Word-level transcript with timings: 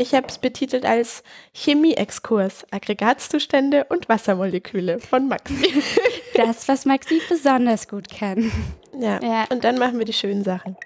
Ich 0.00 0.14
habe 0.14 0.28
es 0.28 0.38
betitelt 0.38 0.86
als 0.86 1.24
Chemie-Exkurs, 1.54 2.64
Aggregatzustände 2.70 3.84
und 3.88 4.08
Wassermoleküle 4.08 5.00
von 5.00 5.28
Maxi. 5.28 5.82
Das, 6.34 6.68
was 6.68 6.84
Maxi 6.84 7.20
besonders 7.28 7.88
gut 7.88 8.08
kann. 8.08 8.52
Ja. 8.96 9.18
ja. 9.20 9.46
Und 9.50 9.64
dann 9.64 9.76
machen 9.76 9.98
wir 9.98 10.04
die 10.04 10.12
schönen 10.12 10.44
Sachen. 10.44 10.76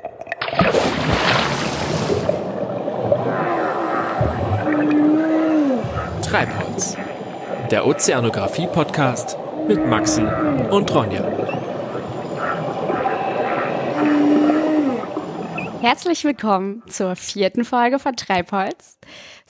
Treibholz. 6.22 6.96
Der 7.70 7.86
Ozeanographie-Podcast 7.86 9.36
mit 9.68 9.86
Maxi 9.86 10.22
und 10.22 10.94
Ronja. 10.94 11.61
Herzlich 15.82 16.22
willkommen 16.22 16.80
zur 16.86 17.16
vierten 17.16 17.64
Folge 17.64 17.98
von 17.98 18.14
Treibholz. 18.14 18.98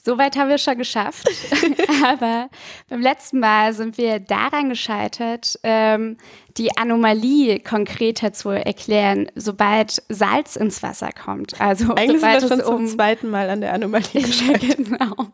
Soweit 0.03 0.35
haben 0.35 0.49
wir 0.49 0.57
schon 0.57 0.79
geschafft. 0.79 1.29
Aber 2.07 2.49
beim 2.89 3.03
letzten 3.03 3.39
Mal 3.39 3.75
sind 3.75 3.99
wir 3.99 4.19
daran 4.19 4.71
gescheitert, 4.71 5.61
ähm, 5.63 6.17
die 6.57 6.75
Anomalie 6.75 7.61
konkreter 7.61 8.33
zu 8.33 8.49
erklären, 8.49 9.31
sobald 9.35 10.03
Salz 10.09 10.57
ins 10.57 10.83
Wasser 10.83 11.11
kommt. 11.13 11.61
Also 11.61 11.95
Eigentlich 11.97 12.23
sobald 12.23 12.41
sind 12.41 12.51
wir 12.51 12.65
schon 12.65 12.65
zum 12.65 12.87
zweiten 12.87 13.29
Mal 13.29 13.51
an 13.51 13.61
der 13.61 13.75
Anomalie 13.75 14.07
gescheitert. 14.23 14.63
ja, 14.63 14.75
genau. 14.77 15.27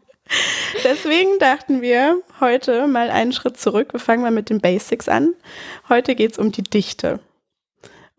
Deswegen 0.83 1.38
dachten 1.38 1.80
wir 1.80 2.21
heute 2.41 2.88
mal 2.88 3.10
einen 3.10 3.33
Schritt 3.33 3.57
zurück. 3.57 3.93
Wir 3.93 4.01
fangen 4.01 4.23
mal 4.23 4.33
mit 4.33 4.51
den 4.51 4.60
Basics 4.60 5.09
an. 5.09 5.35
Heute 5.88 6.16
geht 6.16 6.33
es 6.33 6.38
um 6.38 6.51
die 6.51 6.65
Dichte. 6.65 7.21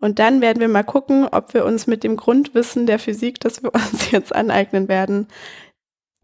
Und 0.00 0.18
dann 0.18 0.40
werden 0.40 0.60
wir 0.60 0.68
mal 0.68 0.82
gucken, 0.82 1.28
ob 1.30 1.54
wir 1.54 1.64
uns 1.64 1.86
mit 1.86 2.02
dem 2.04 2.16
Grundwissen 2.16 2.86
der 2.86 2.98
Physik, 2.98 3.38
das 3.40 3.62
wir 3.62 3.74
uns 3.92 4.10
jetzt 4.10 4.34
aneignen 4.34 4.88
werden, 4.88 5.28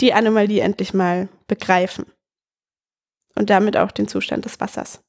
die 0.00 0.12
Anomalie 0.12 0.62
endlich 0.62 0.94
mal 0.94 1.28
begreifen. 1.46 2.06
Und 3.34 3.50
damit 3.50 3.76
auch 3.76 3.92
den 3.92 4.08
Zustand 4.08 4.46
des 4.46 4.60
Wassers. 4.60 5.00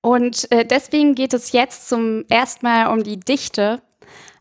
Und 0.00 0.50
äh, 0.50 0.66
deswegen 0.66 1.14
geht 1.14 1.32
es 1.32 1.52
jetzt 1.52 1.88
zum 1.88 2.24
ersten 2.28 2.66
Mal 2.66 2.92
um 2.92 3.04
die 3.04 3.18
Dichte 3.18 3.80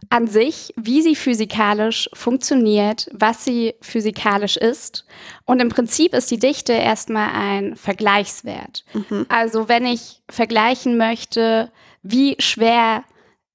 an 0.10 0.28
sich, 0.28 0.74
wie 0.76 1.02
sie 1.02 1.16
physikalisch 1.16 2.10
funktioniert, 2.14 3.08
was 3.14 3.46
sie 3.46 3.76
physikalisch 3.82 4.58
ist. 4.58 5.06
Und 5.46 5.62
im 5.62 5.70
Prinzip 5.70 6.14
ist 6.14 6.30
die 6.32 6.40
Dichte 6.40 6.74
erstmal 6.74 7.30
ein 7.34 7.76
Vergleichswert. 7.76 8.84
Mhm. 8.94 9.26
Also 9.30 9.70
wenn 9.70 9.86
ich 9.86 10.22
vergleichen 10.30 10.98
möchte, 10.98 11.72
wie 12.02 12.36
schwer 12.40 13.04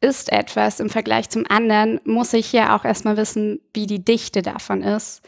ist 0.01 0.33
etwas 0.33 0.81
im 0.81 0.91
Vergleich 0.91 1.29
zum 1.29 1.45
anderen, 1.49 2.01
muss 2.05 2.33
ich 2.33 2.53
ja 2.53 2.77
auch 2.77 2.85
erstmal 2.85 3.17
wissen, 3.17 3.61
wie 3.75 3.87
die 3.87 4.05
Dichte 4.05 4.43
davon 4.43 4.83
ist, 4.83 5.23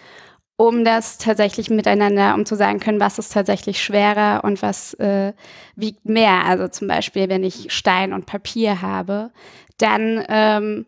um 0.57 0.85
das 0.85 1.19
tatsächlich 1.19 1.71
miteinander, 1.71 2.35
um 2.35 2.45
zu 2.47 2.55
sagen 2.55 2.81
können, 2.81 3.01
was 3.01 3.19
ist 3.19 3.33
tatsächlich 3.33 3.83
schwerer 3.83 4.45
und 4.45 4.63
was 4.63 4.95
äh, 4.95 5.33
wiegt 5.75 6.05
mehr. 6.05 6.45
Also 6.45 6.69
zum 6.69 6.87
Beispiel, 6.87 7.29
wenn 7.29 7.43
ich 7.43 7.73
Stein 7.73 8.13
und 8.13 8.27
Papier 8.27 8.83
habe, 8.83 9.31
dann 9.79 10.25
ähm, 10.29 10.87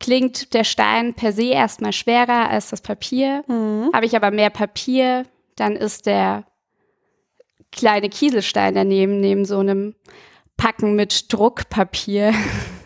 klingt 0.00 0.54
der 0.54 0.64
Stein 0.64 1.14
per 1.14 1.32
se 1.32 1.50
erstmal 1.50 1.92
schwerer 1.92 2.48
als 2.48 2.70
das 2.70 2.80
Papier. 2.80 3.44
Mhm. 3.46 3.90
Habe 3.92 4.06
ich 4.06 4.16
aber 4.16 4.30
mehr 4.30 4.50
Papier, 4.50 5.26
dann 5.54 5.76
ist 5.76 6.06
der 6.06 6.44
kleine 7.70 8.08
Kieselstein 8.08 8.74
daneben, 8.74 9.20
neben 9.20 9.44
so 9.44 9.58
einem 9.58 9.94
Packen 10.56 10.96
mit 10.96 11.32
Druckpapier, 11.32 12.34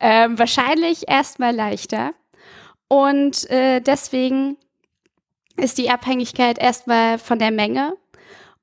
ähm, 0.00 0.38
wahrscheinlich 0.38 1.08
erstmal 1.08 1.54
leichter. 1.54 2.12
Und 2.88 3.48
äh, 3.50 3.80
deswegen 3.80 4.56
ist 5.56 5.78
die 5.78 5.90
Abhängigkeit 5.90 6.58
erstmal 6.58 7.18
von 7.18 7.38
der 7.38 7.50
Menge 7.50 7.94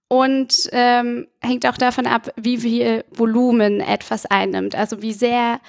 und 0.08 0.70
ähm, 0.72 1.28
hängt 1.42 1.66
auch 1.66 1.78
davon 1.78 2.08
ab, 2.08 2.30
wie 2.36 2.58
viel 2.58 3.04
Volumen 3.12 3.82
etwas 3.82 4.26
einnimmt. 4.26 4.76
Also 4.76 5.02
wie 5.02 5.14
sehr 5.14 5.60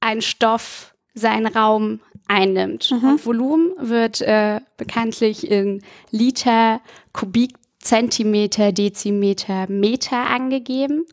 ein 0.00 0.22
Stoff 0.22 0.94
seinen 1.14 1.46
Raum 1.46 2.00
einnimmt. 2.28 2.90
Mhm. 2.90 3.08
Und 3.08 3.26
Volumen 3.26 3.72
wird 3.78 4.20
äh, 4.20 4.60
bekanntlich 4.76 5.50
in 5.50 5.82
Liter, 6.10 6.80
Kubikzentimeter, 7.12 8.72
Dezimeter, 8.72 9.66
Meter 9.68 10.26
angegeben. 10.26 11.06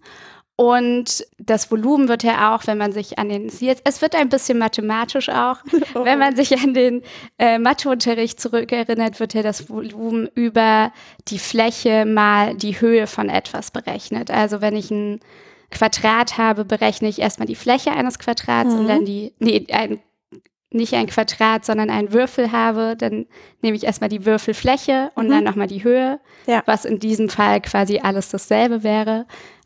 Und 0.55 1.25
das 1.39 1.71
Volumen 1.71 2.07
wird 2.07 2.21
ja 2.21 2.53
auch, 2.53 2.67
wenn 2.67 2.77
man 2.77 2.91
sich 2.91 3.17
an 3.17 3.29
den, 3.29 3.47
es 3.47 4.01
wird 4.01 4.15
ein 4.15 4.29
bisschen 4.29 4.59
mathematisch 4.59 5.29
auch, 5.29 5.57
oh. 5.95 6.05
wenn 6.05 6.19
man 6.19 6.35
sich 6.35 6.55
an 6.59 6.75
den 6.75 7.01
äh, 7.39 7.57
Matheunterricht 7.57 8.39
zurückerinnert, 8.39 9.19
wird 9.19 9.33
ja 9.33 9.41
das 9.41 9.69
Volumen 9.69 10.29
über 10.35 10.91
die 11.27 11.39
Fläche 11.39 12.05
mal 12.05 12.53
die 12.55 12.79
Höhe 12.79 13.07
von 13.07 13.29
etwas 13.29 13.71
berechnet. 13.71 14.29
Also 14.29 14.61
wenn 14.61 14.75
ich 14.75 14.91
ein 14.91 15.21
Quadrat 15.71 16.37
habe, 16.37 16.65
berechne 16.65 17.09
ich 17.09 17.19
erstmal 17.19 17.47
die 17.47 17.55
Fläche 17.55 17.91
eines 17.91 18.19
Quadrats 18.19 18.73
mhm. 18.73 18.79
und 18.79 18.87
dann 18.87 19.05
die, 19.05 19.33
nee, 19.39 19.65
ein, 19.71 19.99
nicht 20.69 20.93
ein 20.93 21.07
Quadrat, 21.07 21.65
sondern 21.65 21.89
einen 21.89 22.13
Würfel 22.13 22.51
habe, 22.51 22.95
dann 22.95 23.25
nehme 23.61 23.75
ich 23.75 23.83
erstmal 23.83 24.09
die 24.09 24.25
Würfelfläche 24.25 25.11
und 25.15 25.27
mhm. 25.27 25.31
dann 25.31 25.43
nochmal 25.45 25.67
die 25.67 25.83
Höhe, 25.83 26.19
ja. 26.45 26.61
was 26.67 26.85
in 26.85 26.99
diesem 26.99 27.29
Fall 27.29 27.61
quasi 27.61 27.99
alles 27.99 28.29
dasselbe 28.29 28.83
wäre. 28.83 29.25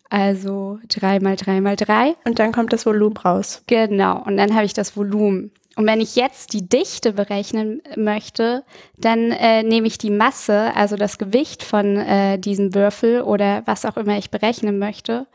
Also 0.09 0.79
drei 0.87 1.19
mal 1.19 1.35
drei 1.35 1.61
mal 1.61 1.75
drei. 1.75 2.15
Und 2.25 2.39
dann 2.39 2.51
kommt 2.51 2.73
das 2.73 2.85
Volumen 2.85 3.17
raus. 3.17 3.63
Genau. 3.67 4.23
Und 4.23 4.37
dann 4.37 4.55
habe 4.55 4.65
ich 4.65 4.73
das 4.73 4.95
Volumen. 4.95 5.51
Und 5.75 5.85
wenn 5.85 6.01
ich 6.01 6.15
jetzt 6.15 6.53
die 6.53 6.67
Dichte 6.67 7.13
berechnen 7.13 7.83
möchte, 7.95 8.63
dann 8.97 9.31
äh, 9.31 9.61
nehme 9.61 9.85
ich 9.85 9.99
die 9.99 10.09
Masse, 10.09 10.75
also 10.75 10.95
das 10.95 11.19
Gewicht 11.19 11.61
von 11.61 11.97
äh, 11.97 12.39
diesem 12.39 12.73
Würfel 12.73 13.21
oder 13.21 13.61
was 13.65 13.85
auch 13.85 13.95
immer 13.95 14.17
ich 14.17 14.31
berechnen 14.31 14.79
möchte 14.79 15.27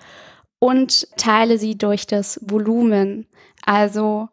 und 0.59 1.09
teile 1.17 1.59
sie 1.59 1.79
durch 1.79 2.09
das 2.09 2.41
Volumen, 2.43 3.27
also 3.65 4.29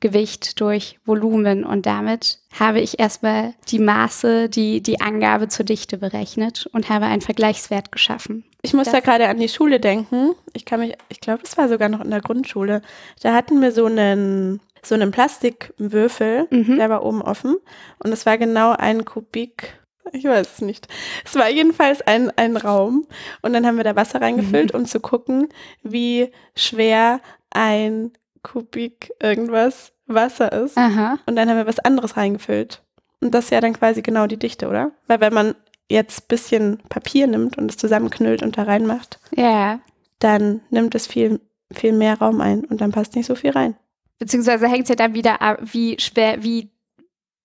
Gewicht 0.00 0.60
durch 0.60 0.98
Volumen. 1.04 1.64
Und 1.64 1.86
damit 1.86 2.38
habe 2.58 2.80
ich 2.80 2.98
erstmal 2.98 3.54
die 3.68 3.78
Maße, 3.78 4.48
die, 4.48 4.82
die 4.82 5.00
Angabe 5.00 5.48
zur 5.48 5.64
Dichte 5.64 5.98
berechnet 5.98 6.68
und 6.72 6.88
habe 6.88 7.06
einen 7.06 7.20
Vergleichswert 7.20 7.92
geschaffen. 7.92 8.44
Ich 8.62 8.74
muss 8.74 8.86
das 8.86 8.92
da 8.92 9.00
gerade 9.00 9.28
an 9.28 9.38
die 9.38 9.48
Schule 9.48 9.78
denken. 9.78 10.32
Ich 10.52 10.64
kann 10.64 10.80
mich, 10.80 10.94
ich 11.08 11.20
glaube, 11.20 11.42
es 11.44 11.56
war 11.56 11.68
sogar 11.68 11.88
noch 11.88 12.00
in 12.00 12.10
der 12.10 12.20
Grundschule. 12.20 12.82
Da 13.22 13.34
hatten 13.34 13.60
wir 13.62 13.72
so 13.72 13.86
einen, 13.86 14.60
so 14.82 14.94
einen 14.94 15.10
Plastikwürfel, 15.10 16.48
mhm. 16.50 16.76
der 16.76 16.90
war 16.90 17.04
oben 17.04 17.22
offen. 17.22 17.56
Und 17.98 18.12
es 18.12 18.26
war 18.26 18.38
genau 18.38 18.72
ein 18.72 19.04
Kubik 19.04 19.80
ich 20.12 20.24
weiß 20.24 20.54
es 20.54 20.60
nicht. 20.60 20.88
Es 21.24 21.36
war 21.36 21.48
jedenfalls 21.48 22.02
ein, 22.02 22.30
ein 22.36 22.56
Raum 22.56 23.06
und 23.42 23.52
dann 23.52 23.66
haben 23.66 23.76
wir 23.76 23.84
da 23.84 23.96
Wasser 23.96 24.20
reingefüllt, 24.20 24.72
mhm. 24.72 24.80
um 24.80 24.86
zu 24.86 24.98
gucken, 24.98 25.48
wie 25.82 26.32
schwer 26.56 27.20
ein 27.50 28.12
Kubik 28.42 29.12
irgendwas 29.20 29.92
Wasser 30.06 30.52
ist. 30.52 30.76
Aha. 30.76 31.18
Und 31.26 31.36
dann 31.36 31.48
haben 31.48 31.56
wir 31.56 31.66
was 31.66 31.78
anderes 31.78 32.16
reingefüllt. 32.16 32.82
Und 33.20 33.34
das 33.34 33.46
ist 33.46 33.50
ja 33.50 33.60
dann 33.60 33.74
quasi 33.74 34.02
genau 34.02 34.26
die 34.26 34.38
Dichte, 34.38 34.68
oder? 34.68 34.92
Weil 35.06 35.20
wenn 35.20 35.34
man 35.34 35.54
jetzt 35.90 36.22
ein 36.22 36.28
bisschen 36.28 36.78
Papier 36.88 37.26
nimmt 37.26 37.58
und 37.58 37.70
es 37.70 37.76
zusammenknüllt 37.76 38.42
und 38.42 38.56
da 38.56 38.62
reinmacht, 38.62 39.18
ja. 39.36 39.80
dann 40.20 40.60
nimmt 40.70 40.94
es 40.94 41.06
viel, 41.06 41.40
viel 41.72 41.92
mehr 41.92 42.18
Raum 42.18 42.40
ein 42.40 42.64
und 42.64 42.80
dann 42.80 42.92
passt 42.92 43.16
nicht 43.16 43.26
so 43.26 43.34
viel 43.34 43.50
rein. 43.50 43.76
Beziehungsweise 44.18 44.68
hängt 44.68 44.84
es 44.84 44.88
ja 44.88 44.94
dann 44.94 45.14
wieder 45.14 45.42
ab, 45.42 45.58
wie 45.62 45.98
schwer, 45.98 46.42
wie 46.42 46.70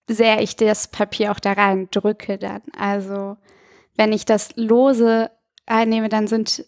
sehr 0.08 0.42
ich 0.42 0.56
das 0.56 0.88
Papier 0.88 1.32
auch 1.32 1.40
da 1.40 1.54
rein 1.54 1.88
drücke 1.90 2.38
dann. 2.38 2.62
Also 2.78 3.38
wenn 3.96 4.14
ich 4.14 4.26
das 4.26 4.56
lose 4.56 5.32
einnehme, 5.66 6.10
dann 6.10 6.28
sind, 6.28 6.66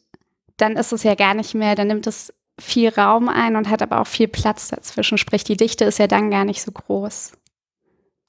dann 0.57 0.75
ist 0.75 0.91
es 0.91 1.03
ja 1.03 1.15
gar 1.15 1.33
nicht 1.33 1.53
mehr, 1.53 1.75
dann 1.75 1.87
nimmt 1.87 2.07
es 2.07 2.33
viel 2.59 2.89
Raum 2.89 3.29
ein 3.29 3.55
und 3.55 3.69
hat 3.69 3.81
aber 3.81 4.01
auch 4.01 4.07
viel 4.07 4.27
Platz 4.27 4.69
dazwischen. 4.69 5.17
Sprich, 5.17 5.43
die 5.43 5.57
Dichte 5.57 5.85
ist 5.85 5.99
ja 5.99 6.07
dann 6.07 6.31
gar 6.31 6.45
nicht 6.45 6.61
so 6.61 6.71
groß. 6.71 7.33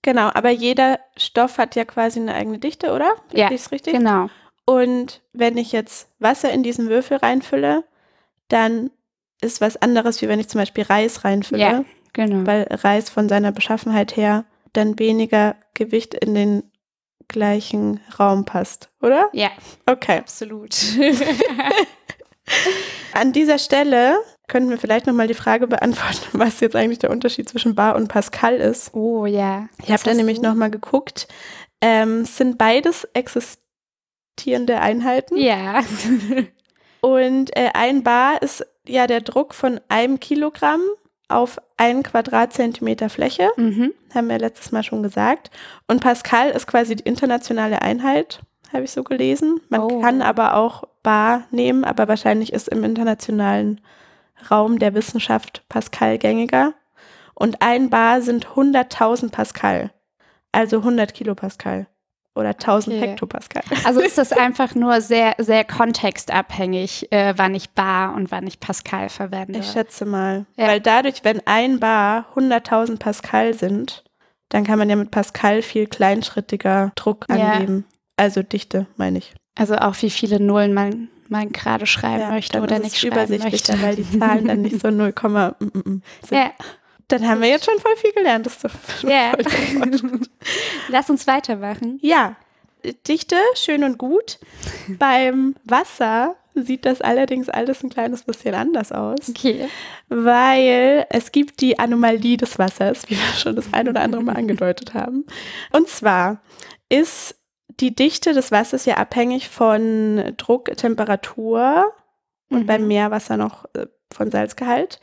Genau, 0.03 0.31
aber 0.33 0.51
jeder 0.51 1.01
Stoff 1.17 1.59
hat 1.59 1.75
ja 1.75 1.85
quasi 1.85 2.21
eine 2.21 2.35
eigene 2.35 2.59
Dichte, 2.59 2.93
oder? 2.93 3.15
Ja, 3.33 3.49
ist 3.49 3.73
richtig? 3.73 3.95
genau. 3.95 4.29
Und 4.65 5.23
wenn 5.33 5.57
ich 5.57 5.73
jetzt 5.73 6.11
Wasser 6.19 6.53
in 6.53 6.63
diesen 6.63 6.89
Würfel 6.89 7.17
reinfülle, 7.17 7.85
dann 8.49 8.91
ist 9.41 9.61
was 9.61 9.77
anderes, 9.77 10.21
wie 10.21 10.29
wenn 10.29 10.41
ich 10.41 10.49
zum 10.49 10.61
Beispiel 10.61 10.85
Reis 10.85 11.25
reinfülle. 11.25 11.61
Ja, 11.61 11.85
genau. 12.13 12.47
Weil 12.47 12.67
Reis 12.71 13.09
von 13.09 13.29
seiner 13.29 13.53
Beschaffenheit 13.53 14.17
her 14.17 14.45
dann 14.75 14.99
weniger 14.99 15.57
Gewicht 15.75 16.15
in 16.15 16.35
den 16.35 16.63
gleichen 17.29 18.01
Raum 18.19 18.45
passt, 18.45 18.91
oder? 19.01 19.31
Ja. 19.33 19.51
Okay. 19.87 20.19
Absolut. 20.19 20.75
An 23.13 23.33
dieser 23.33 23.59
Stelle 23.59 24.19
könnten 24.49 24.71
wir 24.71 24.79
vielleicht 24.79 25.07
nochmal 25.07 25.27
die 25.27 25.35
Frage 25.35 25.67
beantworten, 25.67 26.27
was 26.33 26.61
jetzt 26.61 26.77
eigentlich 26.77 26.99
der 26.99 27.11
Unterschied 27.11 27.49
zwischen 27.49 27.75
Bar 27.75 27.97
und 27.97 28.09
Pascal 28.09 28.55
ist. 28.57 28.95
Oh 28.95 29.27
ja. 29.27 29.69
Ich 29.83 29.91
habe 29.91 30.03
da 30.05 30.15
nämlich 30.15 30.41
nochmal 30.41 30.71
geguckt. 30.71 31.29
Ähm, 31.81 32.25
sind 32.25 32.59
beides 32.59 33.07
existierende 33.15 34.81
Einheiten? 34.81 35.37
Ja. 35.37 35.83
und 37.01 37.57
äh, 37.57 37.71
ein 37.75 38.03
Bar 38.03 38.43
ist 38.43 38.67
ja 38.87 39.07
der 39.07 39.21
Druck 39.21 39.55
von 39.55 39.81
einem 39.89 40.19
Kilogramm 40.21 40.81
auf 41.29 41.59
einen 41.77 42.03
Quadratzentimeter 42.03 43.11
Fläche, 43.11 43.51
Mhm. 43.57 43.93
haben 44.15 44.29
wir 44.31 44.39
letztes 44.39 44.73
Mal 44.73 44.83
schon 44.83 45.03
gesagt. 45.03 45.51
Und 45.87 46.01
Pascal 46.01 46.51
ist 46.51 46.67
quasi 46.67 46.97
die 46.97 47.05
internationale 47.05 47.83
Einheit, 47.83 48.41
habe 48.73 48.85
ich 48.85 48.91
so 48.93 49.05
gelesen. 49.05 49.61
Man 49.69 49.83
Oh. 49.83 50.01
kann 50.01 50.23
aber 50.23 50.55
auch 50.55 50.85
Bar 51.03 51.45
nehmen, 51.51 51.85
aber 51.85 52.09
wahrscheinlich 52.09 52.53
ist 52.53 52.69
im 52.69 52.85
internationalen 52.85 53.81
Raum 54.51 54.79
der 54.79 54.95
Wissenschaft 54.95 55.63
Pascal 55.69 56.19
gängiger. 56.19 56.75
Und 57.35 57.63
ein 57.63 57.91
Bar 57.91 58.21
sind 58.23 58.47
100.000 58.49 59.31
Pascal, 59.31 59.91
also 60.53 60.79
100 60.79 61.15
Kilopascal 61.15 61.87
oder 62.35 62.51
1000 62.51 62.97
Okay. 62.97 63.09
Hektopascal. 63.09 63.63
Also 63.85 64.01
ist 64.01 64.19
das 64.19 64.33
einfach 64.33 64.75
nur 64.75 65.01
sehr, 65.01 65.35
sehr 65.39 65.65
kontextabhängig, 65.65 67.11
äh, 67.13 67.35
wann 67.37 67.55
ich 67.55 67.71
Bar 67.71 68.15
und 68.15 68.31
wann 68.31 68.47
ich 68.47 68.61
Pascal 68.61 69.09
verwende. 69.09 69.59
Ich 69.59 69.71
schätze 69.71 70.05
mal. 70.05 70.47
Ja. 70.57 70.67
Weil 70.69 70.81
dadurch, 70.81 71.25
wenn 71.25 71.41
ein 71.47 71.81
Bar 71.81 72.27
100.000 72.35 72.99
Pascal 72.99 73.55
sind, 73.55 74.05
dann 74.49 74.65
kann 74.65 74.79
man 74.79 74.89
ja 74.89 74.97
mit 74.97 75.11
Pascal 75.11 75.63
viel 75.63 75.87
kleinschrittiger 75.87 76.93
Druck 76.95 77.27
Ja. 77.29 77.53
angeben. 77.53 77.85
Also 78.17 78.43
Dichte, 78.43 78.87
meine 78.97 79.19
ich. 79.19 79.35
Also 79.59 79.75
auch 79.77 79.95
wie 80.03 80.11
viele 80.11 80.41
Nullen 80.41 80.73
man, 80.73 81.09
man 81.29 81.51
gerade 81.53 81.85
schreiben 81.87 82.31
möchte 82.31 82.55
dann 82.55 82.63
oder 82.63 82.79
nicht 82.79 82.97
schreiben 82.99 83.39
möchte. 83.43 83.83
weil 83.83 83.97
die 83.97 84.19
Zahlen 84.19 84.47
dann 84.47 84.63
nicht 84.63 84.81
so 84.81 84.91
0, 84.91 85.13
mm, 85.13 85.65
mm, 85.65 86.03
sind. 86.23 86.39
Ja, 86.39 86.53
Dann 87.09 87.29
haben 87.29 87.41
wir 87.43 87.49
jetzt 87.49 87.65
schon 87.67 87.79
voll 87.81 87.97
viel 87.97 88.13
gelernt. 88.13 88.47
Das 88.47 88.59
ja. 89.03 89.33
Lass 90.89 91.11
uns 91.11 91.27
weitermachen. 91.27 91.99
Ja, 92.03 92.37
Dichte, 93.09 93.37
schön 93.55 93.83
und 93.83 93.99
gut. 93.99 94.39
Beim 94.99 95.57
Wasser 95.65 96.37
sieht 96.55 96.85
das 96.85 97.01
allerdings 97.01 97.49
alles 97.49 97.83
ein 97.83 97.91
kleines 97.91 98.23
bisschen 98.23 98.55
anders 98.55 98.93
aus, 98.93 99.29
Okay. 99.29 99.69
weil 100.09 101.07
es 101.11 101.33
gibt 101.33 101.61
die 101.61 101.79
Anomalie 101.79 102.37
des 102.37 102.59
Wassers, 102.59 103.03
wie 103.09 103.17
wir 103.17 103.33
schon 103.37 103.57
das 103.57 103.73
ein 103.73 103.89
oder 103.89 104.01
andere 104.03 104.23
Mal 104.23 104.37
angedeutet 104.37 104.95
haben. 104.95 105.25
Und 105.73 105.89
zwar 105.89 106.41
ist 106.89 107.35
die 107.81 107.95
Dichte 107.95 108.33
des 108.33 108.51
Wassers 108.51 108.85
ja 108.85 108.97
abhängig 108.97 109.49
von 109.49 110.35
Druck, 110.37 110.77
Temperatur 110.77 111.93
und 112.51 112.61
Mhm. 112.63 112.67
beim 112.67 112.89
Meerwasser 112.89 113.37
noch 113.37 113.67
äh, 113.75 113.87
von 114.13 114.31
Salzgehalt. 114.31 115.01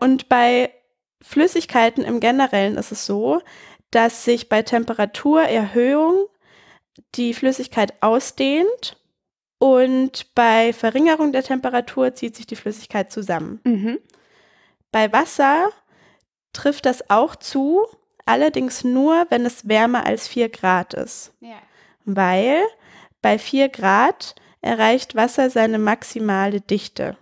Und 0.00 0.28
bei 0.28 0.70
Flüssigkeiten 1.22 2.04
im 2.04 2.20
Generellen 2.20 2.76
ist 2.76 2.92
es 2.92 3.06
so, 3.06 3.40
dass 3.90 4.24
sich 4.24 4.48
bei 4.48 4.62
Temperaturerhöhung 4.62 6.26
die 7.14 7.34
Flüssigkeit 7.34 7.94
ausdehnt 8.02 8.96
und 9.58 10.34
bei 10.34 10.72
Verringerung 10.72 11.32
der 11.32 11.42
Temperatur 11.42 12.14
zieht 12.14 12.36
sich 12.36 12.46
die 12.46 12.56
Flüssigkeit 12.56 13.10
zusammen. 13.10 13.60
Mhm. 13.64 13.98
Bei 14.92 15.12
Wasser 15.12 15.70
trifft 16.52 16.86
das 16.86 17.08
auch 17.10 17.34
zu, 17.36 17.84
allerdings 18.26 18.84
nur, 18.84 19.26
wenn 19.30 19.46
es 19.46 19.66
wärmer 19.68 20.06
als 20.06 20.28
4 20.28 20.48
Grad 20.50 20.94
ist 20.94 21.32
Ja. 21.40 21.56
Weil 22.04 22.62
bei 23.22 23.38
4 23.38 23.68
Grad 23.68 24.34
erreicht 24.60 25.14
Wasser 25.14 25.50
seine 25.50 25.78
maximale 25.78 26.60
Dichte. 26.60 27.16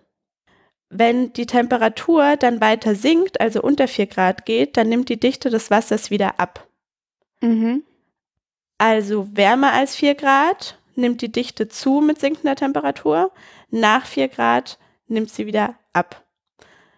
Wenn 0.89 1.33
die 1.33 1.47
Temperatur 1.47 2.37
dann 2.37 2.61
weiter 2.61 2.95
sinkt, 2.95 3.41
also 3.41 3.63
unter 3.63 3.89
4 3.89 4.07
Grad 4.07 4.45
geht, 4.45 4.77
dann 4.77 4.89
nimmt 4.89 5.09
die 5.09 5.19
Dichte 5.19 5.49
des 5.51 5.71
Wassers 5.71 6.11
wieder 6.11 6.39
ab. 6.39 6.69
Mhm. 7.41 7.83
Also 8.79 9.29
wärmer 9.37 9.73
als 9.73 9.97
4 9.97 10.15
Grad 10.15 10.79
nimmt 10.95 11.23
die 11.23 11.33
Dichte 11.33 11.69
zu 11.69 12.01
mit 12.01 12.21
sinkender 12.21 12.57
Temperatur, 12.57 13.33
nach 13.71 14.07
4 14.07 14.29
Grad 14.29 14.79
nimmt 15.07 15.31
sie 15.31 15.47
wieder 15.47 15.77
ab. 15.93 16.22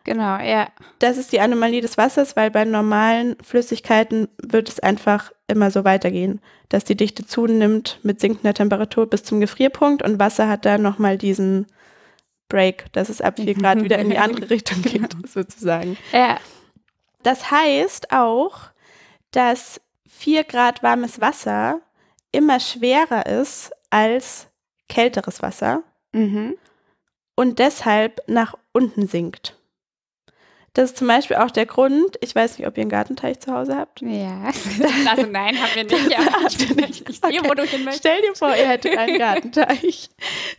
Genau, 0.05 0.39
ja. 0.39 0.69
Das 0.99 1.17
ist 1.17 1.33
die 1.33 1.41
Anomalie 1.41 1.81
des 1.81 1.97
Wassers, 1.97 2.37
weil 2.37 2.51
bei 2.51 2.65
normalen 2.65 3.37
Flüssigkeiten 3.43 4.29
wird 4.43 4.69
es 4.69 4.79
einfach 4.81 5.33
immer 5.49 5.71
so 5.71 5.85
weitergehen, 5.85 6.41
dass 6.69 6.85
die 6.85 6.97
Dichte 6.97 7.27
zunimmt 7.27 7.99
mit 8.03 8.21
sinkender 8.21 8.53
Temperatur 8.55 9.09
bis 9.09 9.23
zum 9.25 9.41
Gefrierpunkt 9.41 10.03
und 10.03 10.19
Wasser 10.19 10.49
hat 10.49 10.65
dann 10.67 10.83
nochmal 10.83 11.17
diesen 11.19 11.67
Break, 12.51 12.93
dass 12.93 13.09
es 13.09 13.23
ab 13.23 13.39
4 13.41 13.55
Grad 13.59 13.83
wieder 13.83 13.99
in 13.99 14.11
die 14.11 14.19
andere 14.19 14.51
Richtung 14.51 14.83
geht, 14.83 15.17
sozusagen. 15.27 15.97
Ja. 16.13 16.39
Das 17.23 17.51
heißt 17.51 18.13
auch, 18.13 18.59
dass 19.31 19.81
4 20.09 20.45
Grad 20.45 20.83
warmes 20.83 21.21
Wasser 21.23 21.81
immer 22.31 22.61
schwerer 22.61 23.25
ist 23.27 23.73
als 23.91 24.49
kälteres 24.89 25.41
Wasser 25.41 25.83
Mhm. 26.13 26.57
und 27.35 27.59
deshalb 27.59 28.21
nach 28.29 28.55
unten 28.73 29.09
sinkt. 29.09 29.57
Das 30.75 30.91
ist 30.91 30.99
zum 30.99 31.07
Beispiel 31.07 31.37
auch 31.37 31.51
der 31.53 31.67
Grund, 31.67 32.17
ich 32.21 32.35
weiß 32.35 32.59
nicht, 32.59 32.67
ob 32.67 32.77
ihr 32.77 32.83
einen 32.83 32.91
Gartenteich 32.91 33.39
zu 33.41 33.53
Hause 33.53 33.77
habt. 33.77 34.01
Ja. 34.03 34.51
Also 35.09 35.27
nein, 35.31 35.57
haben 35.57 35.71
wir 35.75 35.85
nicht. 35.85 36.19
Aber 36.19 36.47
ich, 36.49 36.59
bin 36.59 36.77
nicht. 36.77 37.09
ich 37.09 37.21
sehe, 37.21 37.41
wo 37.45 37.55
du 37.55 37.63
hin 37.63 37.85
möchtest. 37.85 38.07
Stell 38.07 38.21
dir 38.23 38.35
vor, 38.35 38.49
ihr 38.57 38.69
hättet 38.69 38.97
einen 38.99 39.19
Gartenteich. 39.19 40.11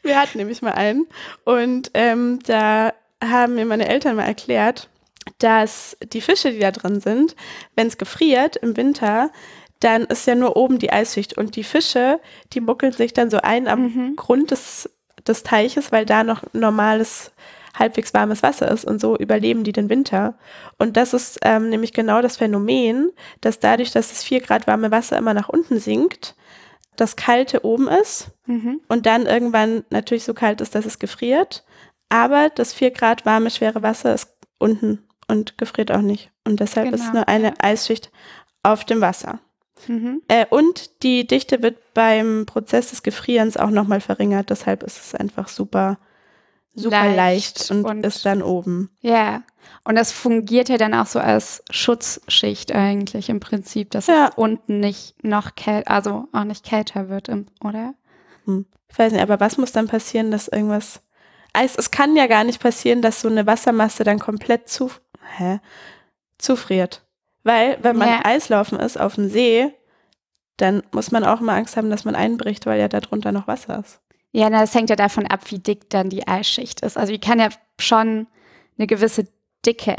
Wir 0.04 0.20
hatten 0.20 0.38
nämlich 0.38 0.62
mal 0.62 0.72
einen. 0.72 1.06
Und 1.44 1.92
ähm, 1.94 2.40
da 2.46 2.94
haben 3.24 3.56
mir 3.56 3.66
meine 3.66 3.88
Eltern 3.90 4.16
mal 4.16 4.24
erklärt, 4.24 4.90
dass 5.40 5.98
die 6.14 6.22
Fische, 6.22 6.52
die 6.52 6.60
da 6.60 6.72
drin 6.72 7.00
sind, 7.02 7.36
wenn 7.76 7.88
es 7.88 7.98
gefriert 7.98 8.56
im 8.58 8.78
Winter, 8.78 9.32
dann 9.82 10.04
ist 10.06 10.26
ja 10.28 10.36
nur 10.36 10.56
oben 10.56 10.80
die 10.80 10.92
Eisschicht. 10.94 11.38
Und 11.38 11.56
die 11.58 11.64
Fische, 11.64 12.20
die 12.54 12.62
muckeln 12.62 12.94
sich 12.94 13.12
dann 13.14 13.30
so 13.30 13.38
ein 13.42 13.68
am 13.68 13.84
Mhm. 13.84 14.16
Grund 14.16 14.52
des, 14.52 14.90
des 15.28 15.44
Teiches, 15.44 15.92
weil 15.92 16.06
da 16.06 16.24
noch 16.24 16.44
normales, 16.54 17.32
halbwegs 17.80 18.14
warmes 18.14 18.44
Wasser 18.44 18.70
ist. 18.72 18.86
Und 18.86 19.00
so 19.02 19.18
überleben 19.18 19.64
die 19.64 19.72
den 19.72 19.90
Winter. 19.90 20.36
Und 20.78 20.98
das 20.98 21.14
ist 21.14 21.40
ähm, 21.44 21.70
nämlich 21.70 21.94
genau 21.94 22.22
das 22.22 22.38
Phänomen, 22.38 23.12
dass 23.42 23.60
dadurch, 23.60 23.92
dass 23.92 24.10
das 24.10 24.24
4 24.24 24.42
Grad 24.42 24.68
warme 24.68 24.92
Wasser 24.92 25.18
immer 25.18 25.34
nach 25.34 25.50
unten 25.50 25.80
sinkt, 25.80 26.36
das 26.96 27.16
Kalte 27.16 27.66
oben 27.66 27.88
ist 27.90 28.30
Mhm. 28.48 28.80
und 28.88 29.06
dann 29.06 29.26
irgendwann 29.26 29.84
natürlich 29.90 30.24
so 30.24 30.34
kalt 30.34 30.62
ist, 30.62 30.76
dass 30.76 30.86
es 30.86 31.00
gefriert. 31.00 31.66
Aber 32.10 32.50
das 32.50 32.74
4 32.74 32.92
Grad 32.92 33.26
warme, 33.26 33.50
schwere 33.50 33.82
Wasser 33.84 34.14
ist 34.14 34.30
unten 34.60 35.04
und 35.28 35.58
gefriert 35.58 35.92
auch 35.92 36.02
nicht. 36.02 36.32
Und 36.46 36.60
deshalb 36.60 36.94
ist 36.94 37.02
Genau, 37.02 37.14
nur 37.16 37.28
eine 37.28 37.48
ja. 37.48 37.54
Eisschicht 37.60 38.12
auf 38.64 38.86
dem 38.86 39.02
Wasser. 39.02 39.40
Mhm. 39.88 40.22
Äh, 40.30 40.46
und 40.50 41.04
die 41.04 41.28
Dichte 41.28 41.62
wird 41.62 41.78
beim 41.94 42.46
Prozess 42.46 42.92
des 42.92 43.04
Gefrierens 43.04 43.58
auch 43.58 43.72
nochmal 43.72 44.00
verringert. 44.00 44.50
Deshalb 44.50 44.84
ist 44.84 44.98
es 45.00 45.16
einfach 45.16 45.50
super, 45.50 45.98
super 46.76 47.06
leicht, 47.16 47.16
Leicht 47.60 47.72
und, 47.72 47.86
und- 47.86 48.06
ist 48.06 48.26
dann 48.26 48.42
oben. 48.42 48.90
Ja. 49.02 49.44
Und 49.84 49.96
das 49.96 50.12
fungiert 50.12 50.70
ja 50.70 50.78
dann 50.78 50.94
auch 50.94 51.06
so 51.06 51.20
als 51.20 51.64
Schutzschicht 51.70 52.72
eigentlich 52.72 53.30
im 53.30 53.40
Prinzip, 53.40 53.92
dass 53.92 54.08
Ja. 54.08 54.28
es 54.30 54.36
unten 54.36 54.80
nicht 54.80 55.16
noch 55.24 55.56
kälter, 55.56 55.90
also 55.92 56.28
auch 56.34 56.44
nicht 56.44 56.66
kälter 56.66 57.10
wird, 57.10 57.30
im, 57.30 57.46
oder? 57.64 57.94
Hm. 58.46 58.66
Ich 58.92 58.98
weiß 59.00 59.12
nicht, 59.14 59.22
aber 59.22 59.40
was 59.40 59.58
muss 59.58 59.72
dann 59.72 59.88
passieren, 59.88 60.32
dass 60.32 60.48
irgendwas. 60.48 61.02
Eis, 61.54 61.76
es 61.78 61.90
kann 61.92 62.16
ja 62.16 62.28
gar 62.28 62.44
nicht 62.44 62.60
passieren, 62.62 63.02
dass 63.02 63.22
so 63.22 63.28
eine 63.30 63.46
Wassermasse 63.48 64.04
dann 64.04 64.20
komplett 64.20 64.68
zu, 64.70 64.92
hä? 65.38 65.60
zufriert. 66.38 67.04
Weil, 67.44 67.78
wenn 67.82 67.96
man 67.98 68.10
Ja. 68.10 68.26
Eislaufen 68.26 68.80
ist 68.80 69.00
auf 69.00 69.16
dem 69.16 69.30
See, 69.30 69.72
dann 70.58 70.84
muss 70.92 71.12
man 71.12 71.24
auch 71.24 71.42
immer 71.42 71.54
Angst 71.54 71.78
haben, 71.78 71.90
dass 71.90 72.06
man 72.06 72.16
einbricht, 72.16 72.66
weil 72.66 72.80
ja 72.80 72.88
darunter 72.88 73.32
noch 73.32 73.48
Wasser 73.48 73.80
ist. 73.80 74.00
Ja, 74.36 74.50
na, 74.50 74.60
das 74.60 74.76
hängt 74.76 74.90
ja 74.90 74.98
davon 74.98 75.26
ab, 75.28 75.50
wie 75.50 75.60
dick 75.60 75.90
dann 75.90 76.10
die 76.10 76.28
Eisschicht 76.28 76.82
ist. 76.82 76.98
Also 76.98 77.14
die 77.14 77.20
kann 77.20 77.40
ja 77.40 77.48
schon 77.80 78.28
eine 78.78 78.86
gewisse 78.86 79.26
Dicke, 79.66 79.96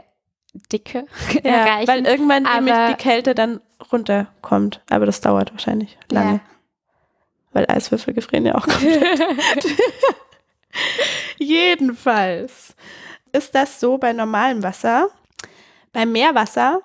Dicke 0.71 1.07
erreichen. 1.43 1.89
weil 1.89 2.07
irgendwann 2.07 2.43
nämlich 2.43 2.75
aber- 2.75 2.89
die 2.95 3.03
Kälte 3.03 3.35
dann 3.35 3.63
runterkommt. 3.91 4.83
Aber 4.91 5.07
das 5.07 5.23
dauert 5.23 5.53
wahrscheinlich 5.53 5.97
lange. 6.11 6.33
Ja. 6.35 6.41
Weil 7.53 7.65
Eiswürfel 7.71 8.13
gefrieren 8.13 8.45
ja 8.45 8.57
auch 8.57 8.67
komplett. 8.67 9.21
Jedenfalls 11.39 12.75
ist 13.33 13.55
das 13.55 13.81
so 13.81 13.99
bei 13.99 14.13
normalem 14.13 14.63
Wasser. 14.63 15.09
Beim 15.93 16.13
Meerwasser 16.13 16.81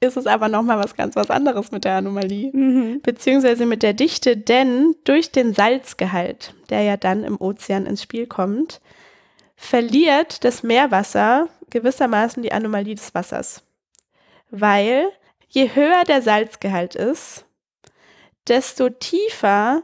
ist 0.00 0.16
es 0.16 0.26
aber 0.26 0.48
nochmal 0.48 0.78
was 0.78 0.94
ganz 0.94 1.16
was 1.16 1.30
anderes 1.30 1.72
mit 1.72 1.84
der 1.84 1.96
Anomalie. 1.96 2.50
mhm. 2.52 3.00
Beziehungsweise 3.02 3.66
mit 3.66 3.82
der 3.82 3.94
Dichte, 3.94 4.36
denn 4.36 4.94
durch 5.04 5.32
den 5.32 5.54
Salzgehalt, 5.54 6.54
der 6.70 6.82
ja 6.82 6.96
dann 6.96 7.24
im 7.24 7.40
Ozean 7.40 7.86
ins 7.86 8.02
Spiel 8.02 8.26
kommt, 8.26 8.80
verliert 9.56 10.44
das 10.44 10.62
Meerwasser 10.62 11.48
gewissermaßen 11.70 12.42
die 12.42 12.52
Anomalie 12.52 12.94
des 12.94 13.14
Wassers. 13.14 13.62
Weil 14.50 15.08
je 15.48 15.74
höher 15.74 16.04
der 16.06 16.22
Salzgehalt 16.22 16.94
ist, 16.94 17.44
desto 18.46 18.88
tiefer 18.88 19.82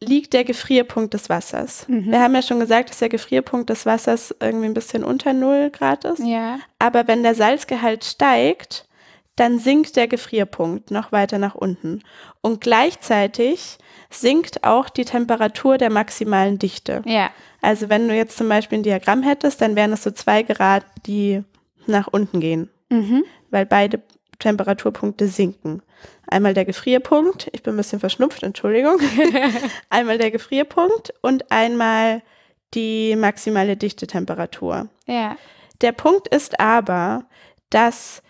liegt 0.00 0.32
der 0.32 0.44
Gefrierpunkt 0.44 1.14
des 1.14 1.28
Wassers. 1.28 1.86
Mhm. 1.88 2.10
Wir 2.10 2.20
haben 2.20 2.34
ja 2.34 2.42
schon 2.42 2.58
gesagt, 2.58 2.90
dass 2.90 2.98
der 2.98 3.08
Gefrierpunkt 3.08 3.70
des 3.70 3.86
Wassers 3.86 4.34
irgendwie 4.40 4.66
ein 4.66 4.74
bisschen 4.74 5.04
unter 5.04 5.32
0 5.32 5.70
Grad 5.70 6.04
ist. 6.04 6.18
Ja. 6.18 6.58
Aber 6.80 7.06
wenn 7.06 7.22
der 7.22 7.36
Salzgehalt 7.36 8.04
steigt, 8.04 8.88
dann 9.36 9.58
sinkt 9.58 9.96
der 9.96 10.08
Gefrierpunkt 10.08 10.90
noch 10.90 11.10
weiter 11.12 11.38
nach 11.38 11.54
unten. 11.54 12.02
Und 12.42 12.60
gleichzeitig 12.60 13.78
sinkt 14.10 14.64
auch 14.64 14.88
die 14.90 15.04
Temperatur 15.06 15.78
der 15.78 15.90
maximalen 15.90 16.58
Dichte. 16.58 17.02
Ja. 17.06 17.30
Also 17.62 17.88
wenn 17.88 18.08
du 18.08 18.14
jetzt 18.14 18.36
zum 18.36 18.48
Beispiel 18.48 18.78
ein 18.78 18.82
Diagramm 18.82 19.22
hättest, 19.22 19.60
dann 19.62 19.74
wären 19.76 19.92
es 19.92 20.02
so 20.02 20.10
zwei 20.10 20.42
Grad, 20.42 20.84
die 21.06 21.42
nach 21.86 22.08
unten 22.08 22.40
gehen, 22.40 22.68
Mhm. 22.90 23.24
weil 23.50 23.64
beide 23.66 24.02
Temperaturpunkte 24.38 25.28
sinken. 25.28 25.82
Einmal 26.26 26.52
der 26.54 26.64
Gefrierpunkt, 26.64 27.48
ich 27.52 27.62
bin 27.62 27.74
ein 27.74 27.76
bisschen 27.76 28.00
verschnupft, 28.00 28.42
Entschuldigung. 28.42 28.98
einmal 29.90 30.18
der 30.18 30.30
Gefrierpunkt 30.30 31.14
und 31.22 31.50
einmal 31.50 32.22
die 32.74 33.16
maximale 33.16 33.76
Dichtetemperatur. 33.76 34.88
Ja. 35.06 35.36
Der 35.80 35.92
Punkt 35.92 36.28
ist 36.28 36.58
aber, 36.60 37.24
dass 37.70 38.22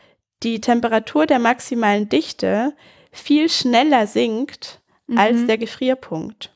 die 0.43 0.61
Temperatur 0.61 1.27
der 1.27 1.39
maximalen 1.39 2.09
Dichte 2.09 2.75
viel 3.11 3.49
schneller 3.49 4.07
sinkt 4.07 4.81
als 5.17 5.39
Mhm. 5.41 5.47
der 5.49 5.59
Gefrierpunkt. 5.59 6.55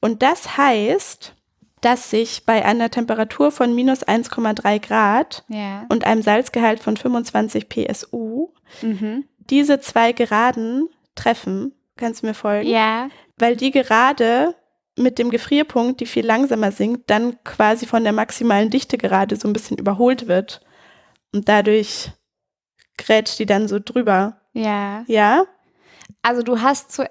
Und 0.00 0.22
das 0.22 0.56
heißt, 0.56 1.34
dass 1.80 2.10
sich 2.10 2.44
bei 2.46 2.64
einer 2.64 2.90
Temperatur 2.90 3.50
von 3.50 3.74
minus 3.74 4.02
1,3 4.06 4.78
Grad 4.78 5.44
Ja. 5.48 5.86
und 5.88 6.04
einem 6.04 6.22
Salzgehalt 6.22 6.80
von 6.80 6.96
25 6.96 7.68
PSU 7.68 8.48
Mhm. 8.82 9.24
diese 9.38 9.80
zwei 9.80 10.12
Geraden 10.12 10.88
treffen. 11.14 11.72
Kannst 11.96 12.22
du 12.22 12.26
mir 12.26 12.34
folgen? 12.34 12.68
Ja. 12.68 13.08
Weil 13.38 13.56
die 13.56 13.70
Gerade 13.70 14.54
mit 14.96 15.18
dem 15.18 15.30
Gefrierpunkt, 15.30 16.00
die 16.00 16.06
viel 16.06 16.24
langsamer 16.26 16.70
sinkt, 16.72 17.08
dann 17.10 17.42
quasi 17.44 17.86
von 17.86 18.04
der 18.04 18.12
maximalen 18.12 18.70
Dichte 18.70 18.98
gerade 18.98 19.36
so 19.36 19.48
ein 19.48 19.52
bisschen 19.54 19.78
überholt 19.78 20.28
wird. 20.28 20.60
Und 21.32 21.48
dadurch 21.48 22.10
grätscht 23.04 23.38
die 23.38 23.46
dann 23.46 23.68
so 23.68 23.78
drüber. 23.78 24.36
Ja. 24.52 25.04
Ja? 25.06 25.44
Also 26.22 26.42
du 26.42 26.60
hast 26.60 26.92
zu, 26.92 27.08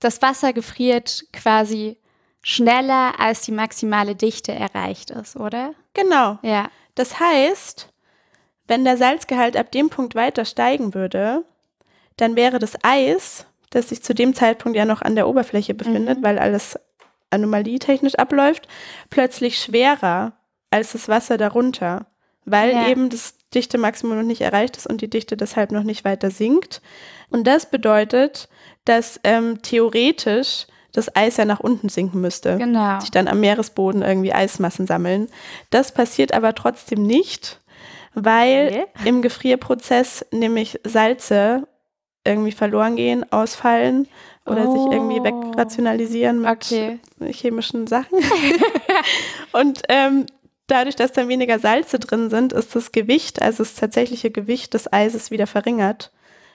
das 0.00 0.22
Wasser 0.22 0.52
gefriert 0.52 1.24
quasi 1.32 1.98
schneller, 2.42 3.14
als 3.20 3.42
die 3.42 3.52
maximale 3.52 4.14
Dichte 4.16 4.52
erreicht 4.52 5.10
ist, 5.10 5.36
oder? 5.36 5.74
Genau. 5.94 6.38
Ja. 6.42 6.68
Das 6.94 7.20
heißt, 7.20 7.88
wenn 8.66 8.84
der 8.84 8.96
Salzgehalt 8.96 9.56
ab 9.56 9.70
dem 9.72 9.90
Punkt 9.90 10.14
weiter 10.14 10.44
steigen 10.44 10.94
würde, 10.94 11.44
dann 12.16 12.36
wäre 12.36 12.58
das 12.58 12.72
Eis, 12.82 13.46
das 13.70 13.88
sich 13.88 14.02
zu 14.02 14.14
dem 14.14 14.34
Zeitpunkt 14.34 14.76
ja 14.76 14.84
noch 14.84 15.02
an 15.02 15.14
der 15.14 15.28
Oberfläche 15.28 15.74
befindet, 15.74 16.18
Mhm. 16.18 16.22
weil 16.24 16.38
alles 16.38 16.78
anomalietechnisch 17.30 18.16
abläuft, 18.16 18.68
plötzlich 19.08 19.58
schwerer 19.58 20.32
als 20.70 20.92
das 20.92 21.08
Wasser 21.08 21.38
darunter, 21.38 22.06
weil 22.44 22.72
Ja. 22.72 22.88
eben 22.88 23.08
das 23.10 23.34
Dichtemaximum 23.54 24.16
noch 24.16 24.22
nicht 24.24 24.40
erreicht 24.40 24.76
ist 24.76 24.86
und 24.86 25.00
die 25.00 25.10
Dichte 25.10 25.36
deshalb 25.36 25.72
noch 25.72 25.82
nicht 25.82 26.04
weiter 26.04 26.30
sinkt. 26.30 26.80
Und 27.30 27.46
das 27.46 27.66
bedeutet, 27.70 28.48
dass 28.84 29.20
ähm, 29.24 29.60
theoretisch 29.62 30.66
das 30.92 31.14
Eis 31.16 31.36
ja 31.38 31.44
nach 31.46 31.60
unten 31.60 31.88
sinken 31.88 32.20
müsste 32.20 32.58
Genau. 32.58 33.00
sich 33.00 33.10
dann 33.10 33.28
am 33.28 33.40
Meeresboden 33.40 34.02
irgendwie 34.02 34.32
Eismassen 34.32 34.86
sammeln. 34.86 35.28
Das 35.70 35.92
passiert 35.92 36.34
aber 36.34 36.54
trotzdem 36.54 37.02
nicht, 37.06 37.60
weil 38.14 38.84
im 39.06 39.22
Gefrierprozess 39.22 40.26
nämlich 40.32 40.78
Salze 40.84 41.66
irgendwie 42.24 42.52
verloren 42.52 42.96
gehen, 42.96 43.30
ausfallen 43.32 44.06
oder 44.44 44.68
Oh. 44.68 44.72
sich 44.72 44.92
irgendwie 44.92 45.22
wegrationalisieren 45.22 46.40
mit 46.42 46.50
Okay. 46.50 46.98
chemischen 47.30 47.86
Sachen. 47.86 48.18
Und 49.52 49.82
ähm, 49.88 50.26
dadurch, 50.66 50.96
dass 50.96 51.12
dann 51.12 51.28
weniger 51.28 51.58
Salze 51.58 51.98
drin 51.98 52.30
sind, 52.30 52.52
ist 52.52 52.74
das 52.74 52.92
Gewicht, 52.92 53.42
also 53.42 53.62
das 53.62 53.74
tatsächliche 53.74 54.30
Gewicht 54.30 54.74
des 54.74 54.92
Eises 54.92 55.30
wieder 55.30 55.46
verringert. 55.46 56.12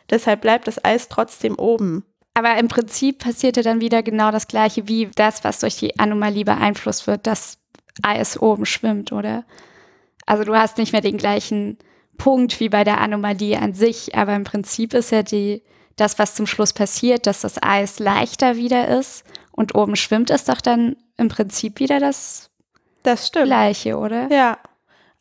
Deshalb 0.10 0.42
bleibt 0.42 0.68
das 0.68 0.84
Eis 0.84 1.10
trotzdem 1.10 1.58
oben. 1.58 2.06
Aber 2.34 2.56
im 2.58 2.68
Prinzip 2.68 3.20
passiert 3.20 3.58
ja 3.58 3.64
dann 3.64 3.82
wieder 3.82 4.04
genau 4.04 4.32
das 4.32 4.48
Gleiche 4.48 4.88
wie 4.88 5.10
das, 5.16 5.44
was 5.44 5.60
durch 5.60 5.78
die 5.78 6.00
Anomalie 6.00 6.46
beeinflusst 6.46 7.08
wird, 7.08 7.26
dass 7.26 7.58
Eis 8.04 8.40
oben 8.40 8.66
schwimmt, 8.66 9.12
oder? 9.12 9.44
Also 10.26 10.44
du 10.44 10.56
hast 10.56 10.78
nicht 10.78 10.92
mehr 10.92 11.02
den 11.02 11.18
gleichen 11.18 11.78
Punkt 12.18 12.60
wie 12.60 12.70
bei 12.70 12.84
der 12.84 13.00
Anomalie 13.02 13.60
an 13.60 13.74
sich, 13.74 14.16
aber 14.16 14.36
im 14.36 14.44
Prinzip 14.44 14.94
ist 14.94 15.12
ja 15.12 15.24
die, 15.24 15.64
das, 15.96 16.20
was 16.20 16.36
zum 16.36 16.46
Schluss 16.46 16.74
passiert, 16.74 17.26
dass 17.26 17.42
das 17.42 17.62
Eis 17.62 18.00
leichter 18.00 18.56
wieder 18.56 18.88
ist 19.00 19.24
und 19.52 19.76
oben 19.76 19.96
schwimmt, 19.96 20.30
ist 20.30 20.50
doch 20.50 20.62
dann 20.62 20.96
im 21.18 21.30
Prinzip 21.30 21.80
wieder 21.80 22.00
das 22.00 22.47
Das 23.08 23.28
stimmt. 23.28 23.46
Gleiche, 23.48 23.98
oder? 23.98 24.28
Ja. 24.32 24.58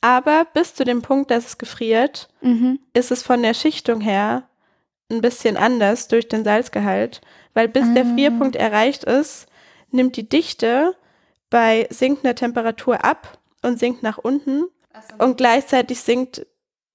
Aber 0.01 0.47
bis 0.53 0.75
zu 0.75 0.85
dem 0.85 1.03
Punkt, 1.03 1.31
dass 1.31 1.47
es 1.47 1.59
gefriert, 1.59 2.29
Mhm. 2.41 2.79
ist 2.93 3.11
es 3.11 3.23
von 3.23 3.43
der 3.43 3.55
Schichtung 3.55 4.01
her 4.01 4.45
ein 5.11 5.21
bisschen 5.21 5.57
anders 5.57 6.09
durch 6.09 6.29
den 6.29 6.45
Salzgehalt, 6.45 7.21
weil 7.55 7.69
bis 7.69 7.93
der 7.95 8.05
Ah. 8.05 8.15
Frierpunkt 8.15 8.57
erreicht 8.57 9.05
ist, 9.05 9.47
nimmt 9.91 10.17
die 10.17 10.29
Dichte 10.29 10.95
bei 11.49 11.87
sinkender 11.91 12.35
Temperatur 12.35 13.05
ab 13.05 13.39
und 13.63 13.79
sinkt 13.79 14.03
nach 14.03 14.19
unten 14.19 14.65
und 15.19 15.37
gleichzeitig 15.37 16.01
sinkt 16.01 16.47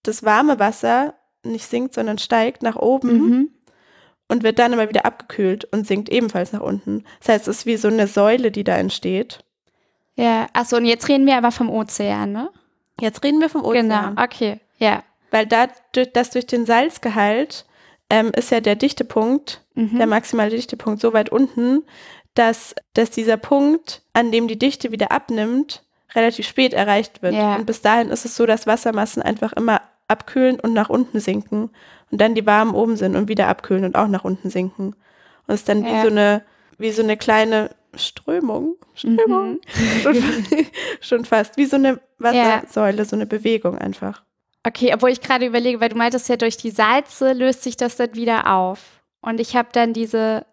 das 0.03 0.23
warme 0.23 0.59
Wasser, 0.59 1.13
nicht 1.43 1.65
sinkt, 1.65 1.93
sondern 1.93 2.17
steigt 2.17 2.63
nach 2.63 2.75
oben 2.75 3.13
Mhm. 3.29 3.49
und 4.27 4.43
wird 4.43 4.59
dann 4.59 4.73
aber 4.73 4.89
wieder 4.89 5.05
abgekühlt 5.05 5.65
und 5.71 5.87
sinkt 5.87 6.09
ebenfalls 6.09 6.51
nach 6.53 6.61
unten. 6.61 7.03
Das 7.19 7.29
heißt, 7.29 7.47
es 7.47 7.59
ist 7.59 7.65
wie 7.65 7.77
so 7.77 7.87
eine 7.87 8.07
Säule, 8.07 8.51
die 8.51 8.63
da 8.63 8.75
entsteht. 8.77 9.43
Ja, 10.15 10.47
achso, 10.53 10.77
und 10.77 10.85
jetzt 10.85 11.07
reden 11.07 11.25
wir 11.25 11.37
aber 11.37 11.51
vom 11.51 11.69
Ozean, 11.69 12.31
ne? 12.31 12.49
Jetzt 12.99 13.23
reden 13.23 13.39
wir 13.39 13.49
vom 13.49 13.63
Ozean. 13.63 13.89
Genau, 13.89 14.21
okay, 14.21 14.59
ja. 14.77 15.03
Weil 15.31 15.45
da, 15.47 15.67
das 16.13 16.29
durch 16.31 16.45
den 16.45 16.65
Salzgehalt 16.65 17.65
ähm, 18.09 18.31
ist 18.35 18.51
ja 18.51 18.59
der 18.59 18.75
Dichtepunkt, 18.75 19.63
Mhm. 19.73 19.97
der 19.97 20.07
maximale 20.07 20.49
Dichtepunkt 20.49 20.99
so 20.99 21.13
weit 21.13 21.29
unten, 21.29 21.83
dass, 22.33 22.75
dass 22.93 23.09
dieser 23.09 23.37
Punkt, 23.37 24.01
an 24.11 24.31
dem 24.31 24.49
die 24.49 24.59
Dichte 24.59 24.91
wieder 24.91 25.11
abnimmt, 25.13 25.83
relativ 26.13 26.45
spät 26.45 26.73
erreicht 26.73 27.21
wird. 27.21 27.35
Ja. 27.35 27.55
Und 27.55 27.65
bis 27.65 27.81
dahin 27.81 28.09
ist 28.09 28.25
es 28.25 28.35
so, 28.35 28.45
dass 28.45 28.67
Wassermassen 28.67 29.21
einfach 29.23 29.53
immer 29.53 29.81
abkühlen 30.09 30.59
und 30.59 30.73
nach 30.73 30.89
unten 30.89 31.21
sinken 31.21 31.69
und 32.11 32.19
dann 32.19 32.35
die 32.35 32.45
warmen 32.45 32.75
oben 32.75 32.97
sind 32.97 33.15
und 33.15 33.29
wieder 33.29 33.47
abkühlen 33.47 33.85
und 33.85 33.95
auch 33.95 34.07
nach 34.09 34.25
unten 34.25 34.49
sinken. 34.49 34.87
Und 35.47 35.53
es 35.53 35.61
ist 35.61 35.69
dann 35.69 35.85
wie 35.85 35.89
Ja. 35.89 36.01
so 36.01 36.09
eine, 36.09 36.43
wie 36.77 36.91
so 36.91 37.01
eine 37.01 37.15
kleine 37.15 37.69
Strömung. 37.95 38.75
Strömung. 38.95 39.53
Mhm. 39.53 40.01
Schon, 40.01 40.15
schon 41.01 41.25
fast. 41.25 41.57
Wie 41.57 41.65
so 41.65 41.75
eine 41.75 41.99
Wassersäule, 42.19 43.05
so 43.05 43.15
eine 43.15 43.25
Bewegung 43.25 43.77
einfach. 43.77 44.23
Okay, 44.63 44.93
obwohl 44.93 45.09
ich 45.09 45.21
gerade 45.21 45.45
überlege, 45.45 45.79
weil 45.79 45.89
du 45.89 45.97
meintest 45.97 46.29
ja, 46.29 46.35
durch 46.37 46.55
die 46.57 46.69
Salze 46.69 47.33
löst 47.33 47.63
sich 47.63 47.77
das 47.77 47.95
dann 47.95 48.13
wieder 48.15 48.53
auf. 48.53 49.01
Und 49.21 49.39
ich 49.39 49.55
habe 49.55 49.69
dann 49.71 49.93
diese 49.93 50.45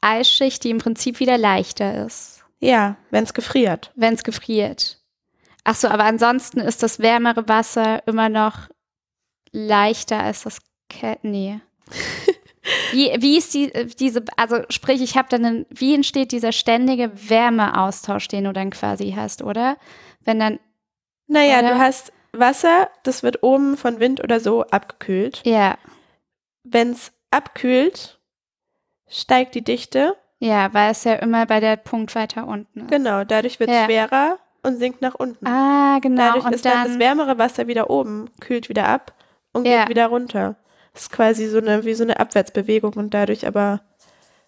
Eisschicht, 0.00 0.64
die 0.64 0.70
im 0.70 0.78
Prinzip 0.78 1.20
wieder 1.20 1.36
leichter 1.36 2.06
ist, 2.06 2.42
Ja, 2.60 2.96
wenn 3.10 3.24
es 3.24 3.34
gefriert. 3.34 3.92
wenn 3.96 4.14
es 4.14 4.24
gefriert. 4.24 4.98
Ach 5.64 5.74
so, 5.74 5.88
aber 5.88 6.04
ansonsten 6.04 6.60
ist 6.60 6.82
das 6.82 7.00
wärmere 7.00 7.46
Wasser 7.48 8.06
immer 8.06 8.30
noch 8.30 8.68
leichter 9.52 10.20
als 10.20 10.44
das 10.44 10.58
Kä 10.88 11.16
Nee. 11.22 11.60
Wie, 12.92 13.10
wie 13.18 13.36
ist 13.38 13.54
die, 13.54 13.72
äh, 13.74 13.86
diese, 13.86 14.24
also 14.36 14.62
sprich, 14.68 15.00
ich 15.02 15.16
habe 15.16 15.28
dann, 15.28 15.44
einen, 15.44 15.66
wie 15.70 15.94
entsteht 15.94 16.32
dieser 16.32 16.52
ständige 16.52 17.10
Wärmeaustausch, 17.28 18.28
den 18.28 18.44
du 18.44 18.52
dann 18.52 18.70
quasi 18.70 19.12
hast, 19.16 19.42
oder? 19.42 19.76
Wenn 20.24 20.38
dann, 20.40 20.58
Naja, 21.26 21.60
Oder? 21.60 21.68
du 21.70 21.78
hast 21.78 22.12
Wasser, 22.32 22.88
das 23.02 23.22
wird 23.22 23.42
oben 23.42 23.76
von 23.76 24.00
Wind 24.00 24.22
oder 24.22 24.40
so 24.40 24.62
abgekühlt. 24.64 25.42
ja, 25.44 25.76
Wenn 26.64 26.90
es 26.92 27.12
abkühlt, 27.30 28.20
steigt 29.08 29.54
die 29.54 29.62
Dichte. 29.64 30.16
ja, 30.38 30.72
weil 30.74 30.90
es 30.92 31.04
ja 31.04 31.14
immer 31.14 31.46
bei 31.46 31.60
der 31.60 31.76
Punkt 31.76 32.14
weiter 32.14 32.46
unten 32.46 32.80
ist. 32.82 32.88
Genau, 32.90 33.24
dadurch 33.24 33.58
wird 33.60 33.70
es 33.70 33.76
Ja. 33.76 33.84
schwerer 33.86 34.38
und 34.62 34.78
sinkt 34.78 35.00
nach 35.02 35.14
unten. 35.14 35.46
Ah, 35.46 35.98
genau. 36.00 36.22
dadurch 36.22 36.44
und 36.44 36.52
ist 36.54 36.64
dann, 36.64 36.82
das 36.84 36.92
dann, 36.92 37.00
wärmere 37.00 37.38
Wasser 37.38 37.66
wieder 37.66 37.90
oben, 37.90 38.28
kühlt 38.40 38.68
wieder 38.68 38.88
ab 38.88 39.14
und 39.52 39.66
Ja. 39.66 39.80
geht 39.80 39.88
wieder 39.90 40.06
runter. 40.08 40.56
Das 40.92 41.02
ist 41.02 41.12
quasi 41.12 41.46
so 41.46 41.58
eine, 41.58 41.84
wie 41.84 41.94
so 41.94 42.02
eine 42.04 42.18
Abwärtsbewegung 42.20 42.94
und 42.94 43.14
dadurch 43.14 43.46
aber, 43.46 43.80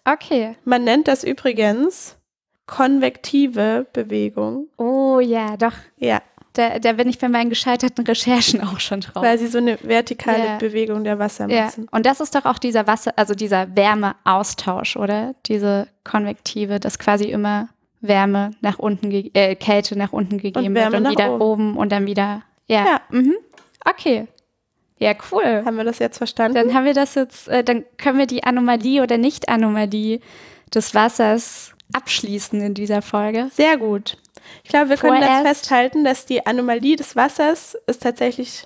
okay. 0.05 0.55
man 0.65 0.83
nennt 0.83 1.07
das 1.07 1.23
übrigens 1.23 2.17
konvektive 2.65 3.85
Bewegung. 3.93 4.67
Oh 4.77 5.19
ja, 5.19 5.57
doch. 5.57 5.73
Ja, 5.97 6.21
Da, 6.53 6.77
da 6.79 6.93
bin 6.93 7.09
ich 7.09 7.17
bei 7.17 7.29
meinen 7.29 7.49
gescheiterten 7.49 8.05
Recherchen 8.05 8.61
auch 8.61 8.79
schon 8.79 8.99
drauf. 9.01 9.23
quasi 9.23 9.47
so 9.47 9.57
eine 9.57 9.77
vertikale 9.81 10.45
Ja. 10.45 10.57
Bewegung 10.57 11.03
der 11.03 11.13
Ja, 11.13 11.19
Wassermassen. 11.19 11.87
und 11.91 12.05
das 12.05 12.19
ist 12.19 12.35
doch 12.35 12.45
auch 12.45 12.59
dieser 12.59 12.85
Wasser, 12.87 13.13
also 13.15 13.33
dieser 13.33 13.75
Wärmeaustausch, 13.75 14.95
oder? 14.97 15.33
Diese 15.47 15.87
konvektive, 16.03 16.79
dass 16.79 16.99
quasi 16.99 17.25
immer 17.25 17.69
Wärme 18.01 18.51
nach 18.61 18.79
unten, 18.79 19.09
äh, 19.33 19.55
Kälte 19.55 19.97
nach 19.97 20.11
unten 20.13 20.37
gegeben 20.37 20.75
Wärme 20.75 20.91
wird 20.97 21.05
und 21.05 21.11
wieder 21.11 21.31
oben. 21.33 21.41
oben. 21.71 21.77
und 21.77 21.91
dann 21.91 22.05
wieder. 22.05 22.43
Ja. 22.67 22.85
Ja. 22.85 23.01
Mhm. 23.09 23.33
Okay. 23.85 24.27
Ja, 24.97 25.13
cool. 25.31 25.63
Haben 25.65 25.77
wir 25.77 25.83
das 25.83 25.99
jetzt 25.99 26.17
verstanden? 26.17 26.55
Dann 26.55 26.73
haben 26.73 26.85
wir 26.85 26.93
das 26.93 27.15
jetzt, 27.15 27.47
äh, 27.47 27.63
dann 27.63 27.83
können 27.97 28.17
wir 28.17 28.27
die 28.27 28.43
Anomalie 28.43 29.01
oder 29.01 29.17
Nicht-Anomalie 29.17 30.19
des 30.73 30.93
Wassers 30.95 31.71
abschließen 31.93 32.61
in 32.61 32.73
dieser 32.73 33.01
Folge. 33.01 33.49
Sehr 33.53 33.77
gut. 33.77 34.17
Ich 34.63 34.69
glaube, 34.69 34.89
wir 34.89 34.97
können 34.97 35.19
das 35.21 35.29
Vorerst- 35.29 35.47
festhalten, 35.47 36.03
dass 36.03 36.25
die 36.25 36.45
Anomalie 36.45 36.95
des 36.95 37.15
Wassers 37.15 37.75
ist 37.87 38.03
tatsächlich 38.03 38.65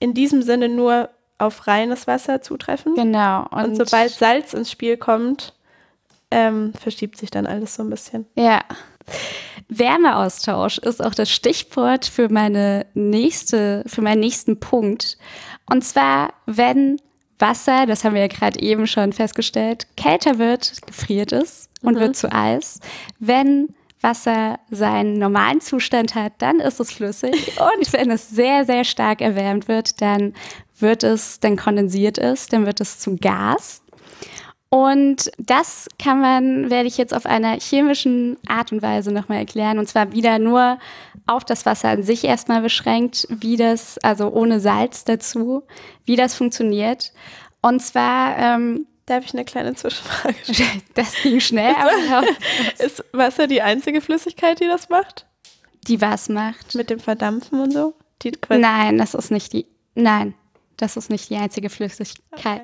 in 0.00 0.14
diesem 0.14 0.42
Sinne 0.42 0.68
nur 0.68 1.10
auf 1.38 1.66
reines 1.66 2.06
Wasser 2.06 2.40
zutreffen. 2.42 2.94
Genau. 2.94 3.46
Und, 3.50 3.76
sobald 3.76 4.10
Salz 4.10 4.54
ins 4.54 4.70
Spiel 4.70 4.96
kommt, 4.96 5.54
ähm, 6.30 6.72
verschiebt 6.80 7.16
sich 7.16 7.30
dann 7.30 7.46
alles 7.46 7.74
so 7.74 7.82
ein 7.82 7.90
bisschen. 7.90 8.26
Ja. 8.36 8.60
Wärmeaustausch 9.68 10.78
ist 10.78 11.04
auch 11.04 11.14
das 11.14 11.30
Stichwort 11.30 12.06
für 12.06 12.28
meine 12.28 12.86
nächste, 12.94 13.82
für 13.86 14.02
meinen 14.02 14.20
nächsten 14.20 14.60
Punkt. 14.60 15.18
Und 15.68 15.84
zwar, 15.84 16.32
wenn 16.46 17.00
Wasser, 17.38 17.86
das 17.86 18.04
haben 18.04 18.14
wir 18.14 18.22
ja 18.22 18.28
gerade 18.28 18.60
eben 18.60 18.86
schon 18.86 19.12
festgestellt, 19.12 19.86
kälter 19.96 20.38
wird, 20.38 20.72
gefriert 20.86 21.32
es 21.32 21.68
und 21.82 21.94
mhm. 21.94 22.00
wird 22.00 22.16
zu 22.16 22.32
Eis. 22.32 22.80
Wenn 23.18 23.74
Wasser 24.00 24.58
seinen 24.70 25.18
normalen 25.18 25.60
Zustand 25.60 26.14
hat, 26.14 26.34
dann 26.38 26.60
ist 26.60 26.80
es 26.80 26.92
flüssig. 26.92 27.58
Und 27.76 27.92
wenn 27.92 28.10
es 28.10 28.28
sehr, 28.28 28.64
sehr 28.64 28.84
stark 28.84 29.20
erwärmt 29.20 29.66
wird, 29.66 30.00
dann 30.00 30.34
wird 30.78 31.02
es, 31.02 31.40
dann 31.40 31.56
kondensiert 31.56 32.16
es, 32.16 32.46
dann 32.46 32.64
wird 32.64 32.80
es 32.80 33.00
zu 33.00 33.16
Gas. 33.16 33.82
Und 34.70 35.30
das 35.38 35.88
kann 35.98 36.20
man, 36.20 36.70
werde 36.70 36.88
ich 36.88 36.98
jetzt 36.98 37.14
auf 37.14 37.24
einer 37.24 37.58
chemischen 37.58 38.36
Art 38.46 38.70
und 38.70 38.82
Weise 38.82 39.12
nochmal 39.12 39.38
erklären. 39.38 39.78
Und 39.78 39.88
zwar 39.88 40.12
wieder 40.12 40.38
nur 40.38 40.78
auf 41.26 41.44
das 41.44 41.64
Wasser 41.64 41.88
an 41.88 42.02
sich 42.02 42.24
erstmal 42.24 42.60
beschränkt, 42.60 43.26
wie 43.30 43.56
das, 43.56 43.98
also 43.98 44.30
ohne 44.30 44.60
Salz 44.60 45.04
dazu, 45.04 45.62
wie 46.04 46.16
das 46.16 46.34
funktioniert. 46.34 47.12
Und 47.62 47.80
zwar, 47.80 48.36
ähm, 48.38 48.86
Darf 49.08 49.24
ich 49.24 49.32
eine 49.32 49.46
kleine 49.46 49.74
Zwischenfrage 49.74 50.36
stellen? 50.52 50.82
Das 50.94 51.14
ging 51.22 51.40
schnell, 51.40 51.74
aber 51.74 52.26
ist 52.78 53.02
Wasser 53.12 53.46
die 53.46 53.62
einzige 53.62 54.02
Flüssigkeit, 54.02 54.60
die 54.60 54.66
das 54.66 54.90
macht? 54.90 55.24
Die 55.86 56.02
was 56.02 56.28
macht? 56.28 56.74
Mit 56.74 56.90
dem 56.90 57.00
Verdampfen 57.00 57.58
und 57.58 57.72
so? 57.72 57.94
nein, 58.50 58.98
das 58.98 59.14
ist 59.14 59.30
nicht 59.30 59.54
die. 59.54 59.64
Nein, 59.94 60.34
das 60.76 60.98
ist 60.98 61.08
nicht 61.08 61.30
die 61.30 61.36
einzige 61.36 61.70
Flüssigkeit. 61.70 62.26
Okay. 62.32 62.60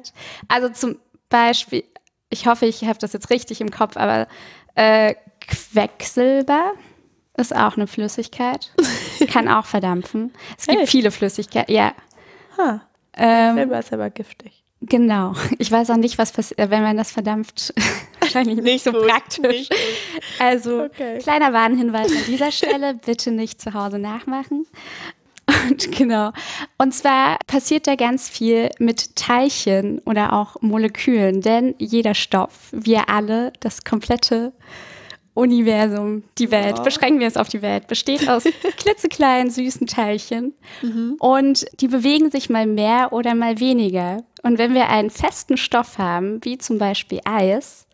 Also 0.49 0.69
zum 0.69 0.99
Beispiel, 1.31 1.85
ich 2.31 2.47
hoffe, 2.47 2.67
ich 2.67 2.85
habe 2.85 2.99
das 2.99 3.13
jetzt 3.13 3.31
richtig 3.31 3.61
im 3.61 3.71
Kopf, 3.71 3.97
aber 3.97 4.27
äh, 4.75 5.15
Quecksilber 5.41 6.73
ist 7.37 7.55
auch 7.55 7.77
eine 7.77 7.87
Flüssigkeit, 7.87 8.73
kann 9.29 9.49
auch 9.49 9.67
verdampfen. 9.67 10.33
Es 10.59 10.67
gibt 10.67 10.81
hey. 10.81 10.87
viele 10.87 11.11
Flüssigkeiten, 11.11 11.75
ja. 11.75 11.95
Ha. 12.59 12.81
Ähm, 13.17 13.55
Quecksilber 13.55 13.79
ist 13.79 13.93
aber 13.93 14.11
giftig. 14.11 14.65
Genau. 14.87 15.35
Ich 15.59 15.71
weiß 15.71 15.91
auch 15.91 15.97
nicht, 15.97 16.19
was 16.19 16.33
passiert, 16.33 16.61
äh, 16.61 16.71
wenn 16.71 16.83
man 16.83 16.97
das 16.97 17.11
verdampft. 17.11 17.73
Wahrscheinlich 18.21 18.57
nicht, 18.57 18.65
nicht 18.65 18.85
so 18.85 18.93
gut, 18.93 19.07
praktisch. 19.07 19.69
Nicht 19.69 19.75
also, 20.39 20.85
okay. 20.85 21.19
kleiner 21.19 21.53
Warnhinweis 21.53 22.11
an 22.11 22.25
dieser 22.27 22.51
Stelle, 22.53 22.95
bitte 22.95 23.31
nicht 23.31 23.61
zu 23.61 23.73
Hause 23.75 23.99
nachmachen. 23.99 24.67
Und 25.69 25.93
genau. 25.97 26.33
Und 26.79 26.95
zwar 26.95 27.39
passiert 27.47 27.87
da 27.87 27.97
ganz 27.97 28.29
viel 28.29 28.71
mit 28.79 29.17
Teilchen 29.17 30.01
oder 30.01 30.33
auch 30.33 30.61
Molekülen, 30.61 31.41
denn 31.41 31.75
jeder 31.79 32.15
Stoff, 32.15 32.71
wir 32.73 33.09
alle, 33.09 33.53
das 33.61 33.85
komplette 33.85 34.53
Universum, 35.35 36.23
die 36.39 36.51
Welt, 36.53 36.79
ja. 36.79 36.85
beschränken 36.85 37.19
wir 37.19 37.27
es 37.27 37.37
auf 37.37 37.49
die 37.49 37.63
Welt, 37.63 37.89
besteht 37.89 38.29
aus 38.31 38.45
klitzekleinen, 38.77 39.51
süßen 39.51 39.87
Teilchen. 39.87 40.55
Mhm. 40.83 41.17
Und 41.19 41.67
die 41.81 41.89
bewegen 41.89 42.31
sich 42.31 42.49
mal 42.51 42.67
mehr 42.67 43.13
oder 43.13 43.35
mal 43.35 43.59
weniger. 43.59 44.23
Und 44.43 44.59
wenn 44.59 44.75
wir 44.75 44.89
einen 44.89 45.11
festen 45.11 45.57
Stoff 45.57 45.99
haben, 45.99 46.45
wie 46.45 46.59
zum 46.59 46.79
Beispiel 46.79 47.21
Eis, 47.25 47.87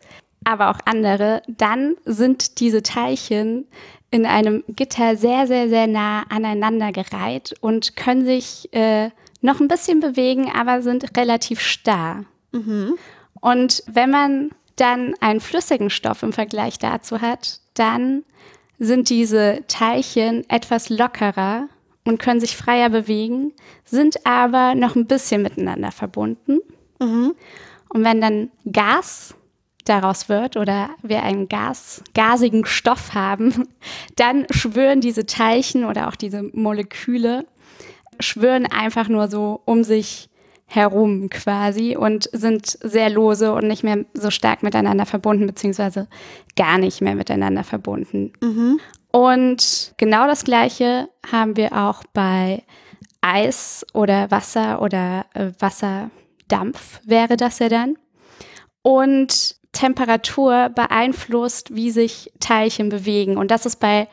aber 0.43 0.69
auch 0.69 0.79
andere, 0.85 1.41
dann 1.47 1.95
sind 2.05 2.59
diese 2.59 2.83
Teilchen 2.83 3.67
in 4.11 4.25
einem 4.25 4.63
Gitter 4.67 5.15
sehr, 5.15 5.47
sehr, 5.47 5.69
sehr 5.69 5.87
nah 5.87 6.23
aneinander 6.29 6.91
gereiht 6.91 7.53
und 7.61 7.95
können 7.95 8.25
sich 8.25 8.71
äh, 8.73 9.09
noch 9.39 9.59
ein 9.59 9.69
bisschen 9.69 10.01
bewegen, 10.01 10.51
aber 10.53 10.81
sind 10.81 11.17
relativ 11.17 11.61
starr. 11.61 12.25
Mhm. 12.51 12.97
Und 13.39 13.83
wenn 13.87 14.11
man 14.11 14.51
dann 14.75 15.15
einen 15.21 15.39
flüssigen 15.39 15.89
Stoff 15.89 16.23
im 16.23 16.33
Vergleich 16.33 16.77
dazu 16.77 17.21
hat, 17.21 17.59
dann 17.73 18.23
sind 18.79 19.09
diese 19.09 19.63
Teilchen 19.67 20.47
etwas 20.49 20.89
lockerer 20.89 21.67
und 22.03 22.19
können 22.19 22.39
sich 22.39 22.57
freier 22.57 22.89
bewegen, 22.89 23.53
sind 23.85 24.25
aber 24.25 24.75
noch 24.75 24.95
ein 24.95 25.07
bisschen 25.07 25.41
miteinander 25.41 25.91
verbunden. 25.91 26.59
Mhm. 26.99 27.35
Und 27.89 28.03
wenn 28.03 28.21
dann 28.21 28.51
Gas 28.71 29.35
daraus 29.85 30.29
wird 30.29 30.57
oder 30.57 30.89
wir 31.01 31.23
einen 31.23 31.47
Gas, 31.47 32.03
gasigen 32.13 32.65
Stoff 32.65 33.13
haben, 33.13 33.67
dann 34.15 34.45
schwören 34.51 35.01
diese 35.01 35.25
Teilchen 35.25 35.85
oder 35.85 36.07
auch 36.07 36.15
diese 36.15 36.43
Moleküle, 36.53 37.45
schwören 38.19 38.65
einfach 38.65 39.07
nur 39.07 39.27
so 39.27 39.61
um 39.65 39.83
sich 39.83 40.29
herum 40.65 41.29
quasi 41.29 41.97
und 41.97 42.29
sind 42.31 42.77
sehr 42.81 43.09
lose 43.09 43.53
und 43.53 43.67
nicht 43.67 43.83
mehr 43.83 44.05
so 44.13 44.31
stark 44.31 44.63
miteinander 44.63 45.05
verbunden, 45.05 45.45
beziehungsweise 45.45 46.07
gar 46.55 46.77
nicht 46.77 47.01
mehr 47.01 47.15
miteinander 47.15 47.65
verbunden. 47.65 48.31
Mhm. 48.41 48.79
Und 49.11 49.93
genau 49.97 50.27
das 50.27 50.45
Gleiche 50.45 51.09
haben 51.29 51.57
wir 51.57 51.73
auch 51.73 52.03
bei 52.13 52.63
Eis 53.19 53.85
oder 53.93 54.31
Wasser 54.31 54.81
oder 54.81 55.25
äh, 55.33 55.51
Wasserdampf 55.59 57.01
wäre 57.03 57.35
das 57.35 57.59
ja 57.59 57.67
dann. 57.67 57.97
Und 58.81 59.57
Temperatur 59.71 60.69
beeinflusst, 60.69 61.73
wie 61.73 61.91
sich 61.91 62.31
Teilchen 62.39 62.89
bewegen. 62.89 63.37
Und 63.37 63.51
das 63.51 63.65
ist 63.65 63.79
bei 63.79 64.07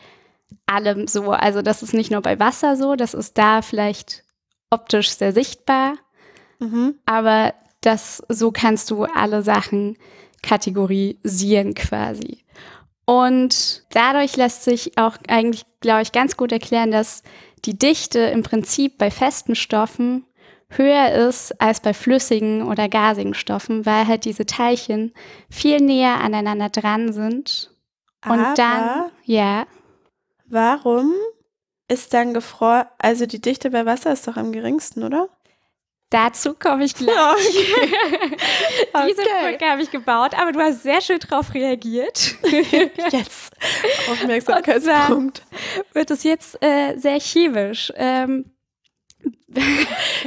allem 0.67 1.07
so. 1.07 1.33
Also 1.33 1.63
das 1.63 1.83
ist 1.83 1.95
nicht 1.95 2.11
nur 2.11 2.21
bei 2.21 2.39
Wasser 2.39 2.77
so, 2.77 2.95
das 2.95 3.15
ist 3.15 3.39
da 3.39 3.63
vielleicht 3.63 4.25
optisch 4.71 5.11
sehr 5.11 5.33
sichtbar, 5.33 5.95
mhm. 6.59 6.97
aber 7.07 7.55
das, 7.81 8.23
so 8.29 8.51
kannst 8.51 8.91
du 8.91 9.05
alle 9.05 9.43
Sachen 9.43 9.97
kategorisieren 10.43 11.75
quasi. 11.75 12.45
Und 13.05 13.85
dadurch 13.91 14.37
lässt 14.37 14.65
sich 14.65 14.99
auch 14.99 15.17
eigentlich, 15.29 15.65
glaube 15.81 16.03
ich, 16.03 16.13
ganz 16.13 16.37
gut 16.37 16.53
erklären, 16.53 16.91
dass 16.91 17.23
die 17.65 17.79
Dichte 17.79 18.19
im 18.19 18.43
Prinzip 18.43 18.99
bei 18.99 19.11
festen 19.11 19.55
Stoffen 19.55 20.27
höher 20.71 21.13
ist 21.29 21.61
als 21.61 21.81
bei 21.81 21.95
flüssigen 21.95 22.63
oder 22.63 22.89
gasigen 22.89 23.35
Stoffen, 23.35 23.87
weil 23.87 24.07
halt 24.07 24.25
diese 24.25 24.47
Teilchen 24.47 25.13
viel 25.51 25.79
näher 25.79 26.21
aneinander 26.21 26.69
dran 26.69 27.13
sind. 27.13 27.71
Und 28.25 28.33
Aber 28.33 28.55
dann, 28.55 29.11
ja. 29.25 29.67
Warum 30.47 31.13
ist 31.89 32.13
dann 32.13 32.35
gefroren, 32.35 32.87
also 32.99 33.27
die 33.27 33.41
Dichte 33.41 33.71
bei 33.71 33.87
Wasser 33.87 34.13
ist 34.13 34.29
doch 34.29 34.37
am 34.37 34.53
geringsten, 34.53 35.05
oder? 35.05 35.29
Dazu 36.11 36.55
komme 36.55 36.85
ich 36.85 36.95
gleich. 36.95 37.15
Okay. 38.91 39.07
Diese 39.09 39.21
okay. 39.21 39.51
Brücke 39.51 39.71
habe 39.71 39.83
ich 39.83 39.91
gebaut, 39.91 40.33
aber 40.35 40.53
du 40.53 40.61
hast 40.61 40.83
sehr 40.83 41.01
schön 41.01 41.19
darauf 41.19 41.53
reagiert. 41.53 42.37
yes. 43.13 43.51
Aufmerksamkeitspunkt. 44.11 45.43
Wird 45.93 46.11
es 46.11 46.23
jetzt 46.23 46.63
äh, 46.63 46.97
sehr 46.97 47.21
chemisch. 47.21 47.93
Ähm, 47.97 48.51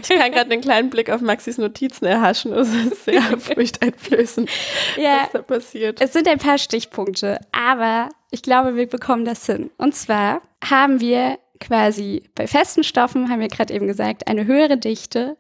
ich 0.01 0.09
kann 0.09 0.31
gerade 0.31 0.51
einen 0.51 0.61
kleinen 0.61 0.89
Blick 0.89 1.09
auf 1.09 1.21
Maxis 1.21 1.57
Notizen 1.57 2.05
erhaschen. 2.05 2.53
Es 2.53 2.73
ist 2.73 3.05
sehr 3.05 3.21
furchteinflößend, 3.37 4.49
ja, 4.97 5.21
was 5.23 5.31
da 5.31 5.41
passiert. 5.41 6.01
Es 6.01 6.13
sind 6.13 6.27
ein 6.27 6.39
paar 6.39 6.57
Stichpunkte, 6.57 7.39
aber 7.51 8.09
ich 8.31 8.41
glaube, 8.41 8.75
wir 8.75 8.87
bekommen 8.87 9.25
das 9.25 9.45
hin. 9.45 9.71
Und 9.77 9.95
zwar 9.95 10.41
haben 10.63 10.99
wir 10.99 11.37
quasi 11.59 12.23
bei 12.35 12.47
festen 12.47 12.83
Stoffen, 12.83 13.29
haben 13.29 13.39
wir 13.39 13.47
gerade 13.47 13.73
eben 13.73 13.87
gesagt, 13.87 14.27
eine 14.27 14.45
höhere 14.45 14.77
Dichte 14.77 15.37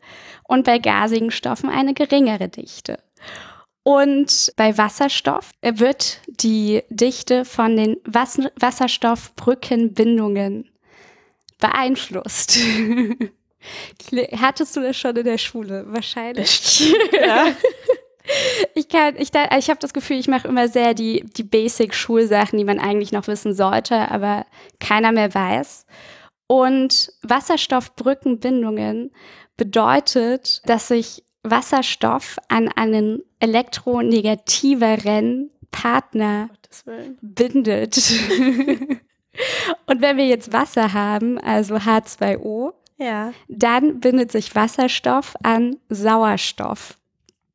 und 0.47 0.65
bei 0.65 0.77
gasigen 0.77 1.31
Stoffen 1.31 1.69
eine 1.69 1.93
geringere 1.93 2.47
Dichte. 2.47 2.99
Und 3.83 4.53
bei 4.57 4.77
Wasserstoff 4.77 5.49
wird 5.61 6.19
die 6.27 6.83
Dichte 6.89 7.45
von 7.45 7.75
den 7.75 7.97
Wasserstoffbrückenbindungen 8.05 10.69
beeinflusst. 11.59 12.59
Hattest 14.39 14.75
du 14.75 14.81
das 14.81 14.97
schon 14.97 15.15
in 15.15 15.25
der 15.25 15.37
Schule? 15.37 15.85
Wahrscheinlich. 15.87 16.93
Ja. 17.13 17.47
Ich 18.75 18.87
kann, 18.87 19.15
ich, 19.17 19.31
ich 19.33 19.69
habe 19.69 19.79
das 19.79 19.93
Gefühl, 19.93 20.19
ich 20.19 20.27
mache 20.27 20.47
immer 20.47 20.67
sehr 20.67 20.93
die, 20.93 21.25
die 21.35 21.41
Basic-Schulsachen, 21.43 22.55
die 22.57 22.63
man 22.63 22.79
eigentlich 22.79 23.11
noch 23.11 23.27
wissen 23.27 23.55
sollte, 23.55 24.11
aber 24.11 24.45
keiner 24.79 25.11
mehr 25.11 25.33
weiß. 25.33 25.87
Und 26.45 27.11
Wasserstoffbrückenbindungen 27.23 29.11
bedeutet, 29.57 30.61
dass 30.65 30.89
sich 30.89 31.23
Wasserstoff 31.43 32.37
an 32.47 32.69
einen 32.69 33.23
elektronegativeren 33.39 35.49
Partner 35.71 36.49
bindet. 37.21 37.97
Und 39.85 40.01
wenn 40.01 40.17
wir 40.17 40.27
jetzt 40.27 40.51
Wasser 40.51 40.91
haben, 40.93 41.39
also 41.39 41.75
H2O, 41.75 42.73
ja. 43.01 43.33
Dann 43.47 43.99
bindet 43.99 44.31
sich 44.31 44.55
Wasserstoff 44.55 45.35
an 45.43 45.77
Sauerstoff. 45.89 46.97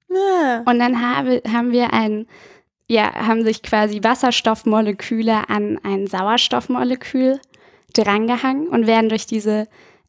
Ja. 0.09 0.63
Und 0.67 0.79
dann 0.79 1.01
habe, 1.01 1.43
haben 1.51 1.73
wir 1.73 1.93
ein, 1.93 2.27
ja, 2.89 3.15
haben 3.15 3.45
sich 3.45 3.63
quasi 3.63 4.03
Wasserstoffmoleküle 4.03 5.49
an 5.49 5.79
ein 5.83 6.07
Sauerstoffmolekül 6.07 7.41
drangehangen 7.95 8.69
und 8.69 8.87
werden 8.87 9.09
durch 9.09 9.27
diese 9.27 9.67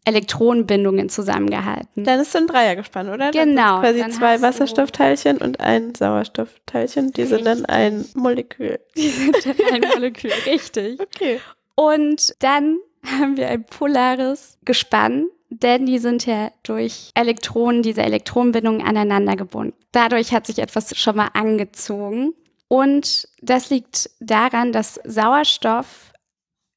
Elektronenbindungen 0.07 1.09
zusammengehalten. 1.09 2.05
Dann 2.05 2.21
ist 2.21 2.31
so 2.31 2.37
ein 2.37 2.47
Dreiergespann, 2.47 3.09
oder? 3.09 3.31
Genau. 3.31 3.81
quasi 3.81 4.07
zwei 4.09 4.41
Wasserstoffteilchen 4.41 5.37
und 5.39 5.59
ein 5.59 5.95
Sauerstoffteilchen. 5.95 7.11
Die 7.11 7.25
sind 7.25 7.45
dann 7.45 7.65
ein 7.65 8.05
Molekül. 8.15 8.79
Die 8.95 9.09
sind 9.09 9.35
dann 9.45 9.55
ein 9.73 9.89
Molekül, 9.89 10.31
richtig. 10.45 11.01
Okay. 11.01 11.41
Und 11.75 12.35
dann 12.39 12.79
haben 13.19 13.37
wir 13.37 13.49
ein 13.49 13.65
polares 13.65 14.57
Gespann, 14.65 15.27
denn 15.49 15.85
die 15.85 15.99
sind 15.99 16.25
ja 16.25 16.51
durch 16.63 17.11
Elektronen, 17.15 17.81
diese 17.81 18.03
Elektronenbindungen 18.03 18.85
aneinander 18.85 19.35
gebunden. 19.35 19.77
Dadurch 19.91 20.33
hat 20.33 20.45
sich 20.45 20.59
etwas 20.59 20.95
schon 20.97 21.15
mal 21.15 21.29
angezogen. 21.33 22.33
Und 22.67 23.27
das 23.41 23.69
liegt 23.69 24.09
daran, 24.19 24.73
dass 24.73 24.99
Sauerstoff 25.05 26.11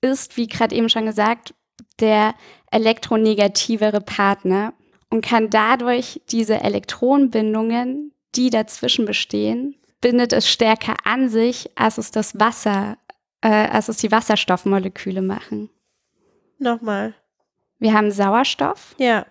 ist, 0.01 0.37
wie 0.37 0.47
gerade 0.47 0.75
eben 0.75 0.88
schon 0.88 1.07
gesagt, 1.07 1.55
der 1.99 2.35
elektronegativere 2.71 4.01
Partner 4.01 4.73
und 5.11 5.25
kann 5.25 5.51
dadurch 5.51 6.21
diese 6.31 6.61
Elektronenbindungen, 6.61 8.12
die 8.37 8.51
dazwischen 8.51 9.05
bestehen, 9.05 9.75
bindet 10.01 10.33
es 10.33 10.49
stärker 10.49 10.95
an 11.05 11.29
sich, 11.29 11.71
als 11.75 11.99
es 11.99 12.12
das 12.12 12.38
Wasser, 12.38 12.97
äh, 13.40 13.49
als 13.49 13.88
es 13.88 13.97
die 13.99 14.12
Wasserstoffmoleküle 14.12 15.21
machen. 15.21 15.69
Nochmal. 16.61 17.14
Wir 17.79 17.94
haben 17.94 18.12
Sauerstoff. 18.12 18.94
Ja. 18.99 19.27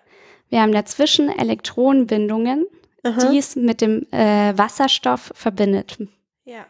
Wir 0.48 0.60
haben 0.60 0.72
dazwischen 0.72 1.28
Elektronenbindungen, 1.28 2.66
Aha. 3.04 3.30
die 3.30 3.38
es 3.38 3.56
mit 3.56 3.80
dem 3.80 4.06
äh, 4.12 4.52
Wasserstoff 4.58 5.32
verbindet. 5.34 5.98
Ja. 6.44 6.66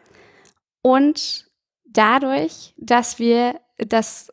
Und 0.83 1.47
dadurch, 1.85 2.73
dass 2.77 3.19
wir, 3.19 3.59
dass 3.77 4.31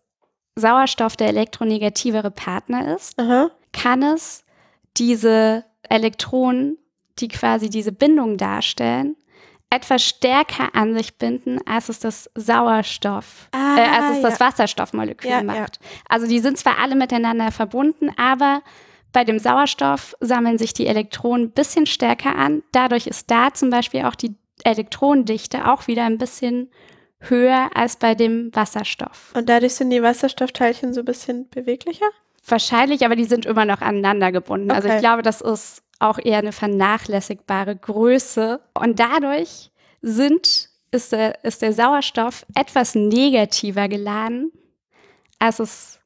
Sauerstoff 0.54 1.16
der 1.16 1.28
elektronegativere 1.28 2.30
Partner 2.30 2.94
ist, 2.94 3.18
Aha. 3.18 3.50
kann 3.72 4.02
es 4.02 4.44
diese 4.98 5.64
Elektronen, 5.88 6.76
die 7.18 7.28
quasi 7.28 7.70
diese 7.70 7.92
Bindung 7.92 8.36
darstellen, 8.36 9.16
etwas 9.70 10.02
stärker 10.02 10.74
an 10.74 10.94
sich 10.94 11.18
binden, 11.18 11.58
als 11.66 11.88
es 11.88 11.98
das 11.98 12.30
Sauerstoff, 12.34 13.48
Ah, 13.52 13.76
äh, 13.76 13.80
als 13.82 14.16
es 14.16 14.22
das 14.22 14.38
ja. 14.38 14.46
Wasserstoffmolekül 14.46 15.30
Ja, 15.30 15.42
macht. 15.42 15.78
Also 16.08 16.26
die 16.26 16.38
sind 16.40 16.56
zwar 16.56 16.78
alle 16.78 16.94
miteinander 16.94 17.52
verbunden, 17.52 18.10
aber 18.16 18.62
bei 19.12 19.24
dem 19.24 19.38
Sauerstoff 19.38 20.14
sammeln 20.20 20.58
sich 20.58 20.72
die 20.74 20.86
Elektronen 20.86 21.46
ein 21.48 21.50
bisschen 21.52 21.86
stärker 21.86 22.34
an. 22.36 22.62
Dadurch 22.72 23.06
ist 23.06 23.30
da 23.30 23.52
zum 23.52 23.70
Beispiel 23.70 24.04
auch 24.04 24.14
die 24.14 24.34
Elektronendichte 24.64 25.66
auch 25.68 25.86
wieder 25.86 26.04
ein 26.04 26.18
bisschen 26.18 26.70
höher 27.20 27.70
als 27.74 27.96
bei 27.96 28.14
dem 28.14 28.50
Wasserstoff. 28.54 29.32
Und 29.34 29.48
dadurch 29.48 29.74
sind 29.74 29.90
die 29.90 30.02
Wasserstoffteilchen 30.02 30.94
so 30.94 31.00
ein 31.00 31.04
bisschen 31.04 31.48
beweglicher? 31.48 32.06
Wahrscheinlich, 32.50 33.04
aber 33.04 33.16
die 33.16 33.24
sind 33.24 33.46
immer 33.46 33.64
noch 33.64 33.80
aneinander 33.80 34.32
gebunden. 34.32 34.70
Also 34.70 34.88
ich 34.88 34.94
Okay. 34.94 35.00
glaube, 35.00 35.22
das 35.22 35.40
ist 35.40 35.82
auch 35.98 36.18
eher 36.18 36.38
eine 36.38 36.52
vernachlässigbare 36.52 37.76
Größe. 37.76 38.60
Und 38.74 38.98
dadurch 39.00 39.70
sind, 40.00 40.68
ist, 40.90 41.12
der, 41.12 41.44
ist 41.44 41.62
der 41.62 41.72
Sauerstoff 41.72 42.46
etwas 42.54 42.94
negativer 42.94 43.88
geladen, 43.88 44.52
als 45.38 45.58
es, 45.58 46.00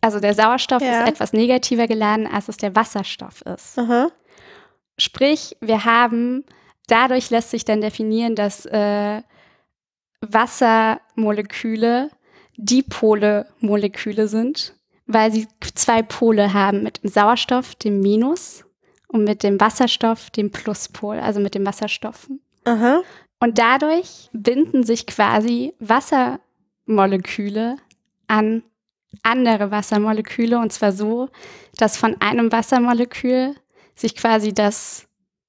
also 0.00 0.20
der 0.20 0.34
Sauerstoff 0.34 0.82
Ja. 0.82 1.00
ist 1.02 1.08
etwas 1.08 1.32
negativer 1.32 1.86
geladen, 1.86 2.26
als 2.26 2.48
es 2.48 2.56
der 2.58 2.74
Wasserstoff 2.76 3.40
ist. 3.42 3.78
Aha. 3.78 4.10
Sprich, 4.98 5.56
wir 5.60 5.84
haben, 5.86 6.44
dadurch 6.86 7.30
lässt 7.30 7.50
sich 7.50 7.64
dann 7.64 7.80
definieren, 7.80 8.34
dass 8.34 8.66
äh, 8.66 9.22
Wassermoleküle 10.20 12.10
dipole 12.56 13.46
Moleküle 13.60 14.28
sind, 14.28 14.74
weil 15.12 15.32
sie 15.32 15.48
zwei 15.74 16.02
Pole 16.02 16.52
haben 16.52 16.82
mit 16.82 17.02
dem 17.02 17.10
Sauerstoff, 17.10 17.74
dem 17.74 18.00
Minus, 18.00 18.64
und 19.12 19.24
mit 19.24 19.42
dem 19.42 19.60
Wasserstoff, 19.60 20.30
dem 20.30 20.50
Pluspol, 20.52 21.18
also 21.18 21.40
mit 21.40 21.54
den 21.54 21.66
Wasserstoffen. 21.66 22.40
Aha. 22.64 23.02
Und 23.40 23.58
dadurch 23.58 24.28
binden 24.32 24.84
sich 24.84 25.06
quasi 25.06 25.74
Wassermoleküle 25.80 27.76
an 28.28 28.62
andere 29.24 29.72
Wassermoleküle 29.72 30.58
und 30.58 30.72
zwar 30.72 30.92
so, 30.92 31.28
dass 31.76 31.96
von 31.96 32.20
einem 32.20 32.52
Wassermolekül 32.52 33.56
sich 33.96 34.14
quasi 34.14 34.54
das 34.54 35.08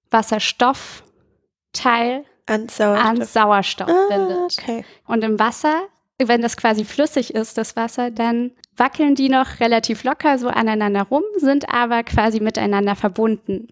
Wasserstoffteil 0.09 2.25
An 2.47 2.67
Sauerstoff. 2.67 3.05
an 3.05 3.23
Sauerstoff 3.23 3.89
ah, 3.89 4.07
bindet. 4.09 4.57
okay. 4.57 4.83
Und 5.05 5.23
im 5.23 5.37
Wasser, 5.37 5.83
wenn 6.17 6.41
das 6.41 6.57
quasi 6.57 6.83
flüssig 6.83 7.35
ist, 7.35 7.55
das 7.57 7.75
Wasser, 7.75 8.09
dann 8.09 8.51
wackeln 8.81 9.13
die 9.13 9.29
noch 9.29 9.59
relativ 9.59 10.03
locker 10.03 10.39
so 10.39 10.47
aneinander 10.47 11.03
rum, 11.03 11.21
sind 11.37 11.69
aber 11.69 12.01
quasi 12.03 12.39
miteinander 12.39 12.95
verbunden. 12.95 13.67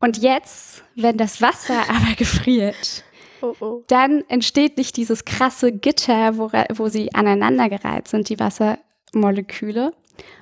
Und 0.00 0.16
jetzt, 0.16 0.82
wenn 0.96 1.18
das 1.18 1.42
Wasser 1.42 1.78
aber 1.88 2.14
gefriert, 2.16 3.04
Oh, 3.42 3.54
oh. 3.60 3.84
dann 3.88 4.24
entsteht 4.28 4.78
nicht 4.78 4.96
dieses 4.96 5.26
krasse 5.26 5.70
Gitter, 5.70 6.38
wo, 6.38 6.50
wo 6.72 6.88
sie 6.88 7.12
aneinandergereiht 7.12 8.08
sind, 8.08 8.30
die 8.30 8.38
Wassermoleküle, 8.40 9.92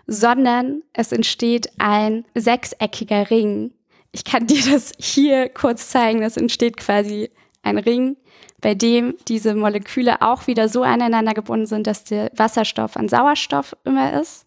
sondern 0.07 0.83
es 0.93 1.11
entsteht 1.11 1.69
ein 1.79 2.25
sechseckiger 2.37 3.29
Ring. 3.29 3.73
Ich 4.13 4.25
kann 4.25 4.47
dir 4.47 4.63
das 4.71 4.93
hier 5.01 5.49
kurz 5.49 5.89
zeigen. 5.89 6.23
Es 6.23 6.37
entsteht 6.37 6.77
quasi 6.77 7.31
ein 7.63 7.79
Ring, 7.79 8.17
bei 8.61 8.75
dem 8.75 9.17
diese 9.29 9.55
Moleküle 9.55 10.23
auch 10.23 10.47
wieder 10.47 10.69
so 10.69 10.83
aneinander 10.83 11.35
gebunden 11.35 11.67
sind, 11.67 11.87
dass 11.87 12.05
der 12.05 12.31
Wasserstoff 12.37 12.97
an 12.97 13.09
Sauerstoff 13.09 13.77
immer 13.85 14.21
ist. 14.21 14.47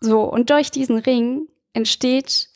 So, 0.00 0.22
und 0.22 0.50
durch 0.50 0.70
diesen 0.70 0.98
Ring 0.98 1.48
entsteht 1.72 2.48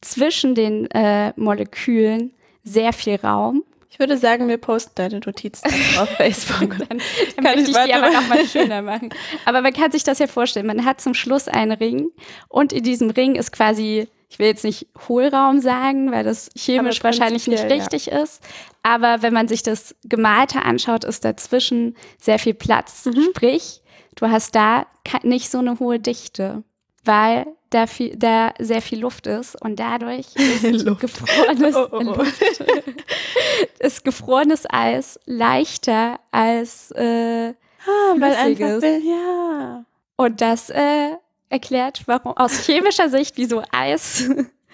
zwischen 0.00 0.54
den 0.54 0.90
äh, 0.90 1.32
Molekülen 1.36 2.32
sehr 2.62 2.92
viel 2.92 3.16
Raum. 3.16 3.62
Ich 3.90 4.00
würde 4.00 4.18
sagen, 4.18 4.48
wir 4.48 4.58
posten 4.58 4.92
deine 4.96 5.20
Notizen 5.20 5.70
auf 5.98 6.08
Facebook. 6.16 6.76
Dann, 6.78 6.98
dann 6.98 6.98
Kann 7.36 7.44
möchte 7.44 7.60
ich 7.70 7.76
ich 7.76 7.84
die 7.84 7.94
aber 7.94 8.10
mal. 8.10 8.12
nochmal 8.12 8.46
schöner 8.46 8.82
machen. 8.82 9.10
Aber 9.44 9.60
man 9.60 9.72
kann 9.72 9.92
sich 9.92 10.02
das 10.02 10.18
ja 10.18 10.26
vorstellen. 10.26 10.66
Man 10.66 10.84
hat 10.84 11.00
zum 11.00 11.14
Schluss 11.14 11.46
einen 11.46 11.72
Ring 11.72 12.08
und 12.48 12.72
in 12.72 12.82
diesem 12.82 13.10
Ring 13.10 13.36
ist 13.36 13.52
quasi, 13.52 14.08
ich 14.28 14.38
will 14.38 14.46
jetzt 14.46 14.64
nicht 14.64 14.88
Hohlraum 15.08 15.60
sagen, 15.60 16.10
weil 16.12 16.24
das 16.24 16.50
chemisch 16.56 17.02
wahrscheinlich 17.04 17.46
nicht 17.46 17.66
prinzipiell, 17.66 17.78
ja. 17.78 17.84
richtig 17.84 18.10
ist. 18.10 18.42
Aber 18.82 19.22
wenn 19.22 19.32
man 19.32 19.48
sich 19.48 19.62
das 19.62 19.94
Gemalte 20.04 20.62
anschaut, 20.62 21.04
ist 21.04 21.24
dazwischen 21.24 21.96
sehr 22.20 22.38
viel 22.38 22.54
Platz. 22.54 23.06
Mhm. 23.06 23.22
Sprich, 23.30 23.82
du 24.16 24.28
hast 24.28 24.54
da 24.54 24.86
nicht 25.22 25.50
so 25.50 25.58
eine 25.58 25.78
hohe 25.78 26.00
Dichte, 26.00 26.64
weil 27.04 27.46
da, 27.70 27.86
viel, 27.86 28.16
da 28.16 28.52
sehr 28.58 28.82
viel 28.82 29.00
Luft 29.00 29.26
ist 29.26 29.60
und 29.60 29.78
dadurch 29.78 30.34
ist 30.36 30.86
gefrorenes 31.00 31.74
Oh, 31.74 31.88
oh, 31.90 32.14
oh. 32.18 32.24
Ist 33.78 34.04
gefrorenes 34.04 34.64
Eis 34.70 35.18
leichter 35.26 36.18
als 36.30 36.90
äh, 36.92 37.54
Ah, 37.86 38.14
weil 38.18 38.34
einfach, 38.34 38.82
ja. 38.82 39.84
und 40.16 40.40
das 40.40 40.70
äh, 40.70 41.16
erklärt, 41.48 42.02
warum 42.06 42.36
aus 42.36 42.66
chemischer 42.66 43.08
Sicht, 43.08 43.36
wieso 43.36 43.62
Eis 43.72 44.28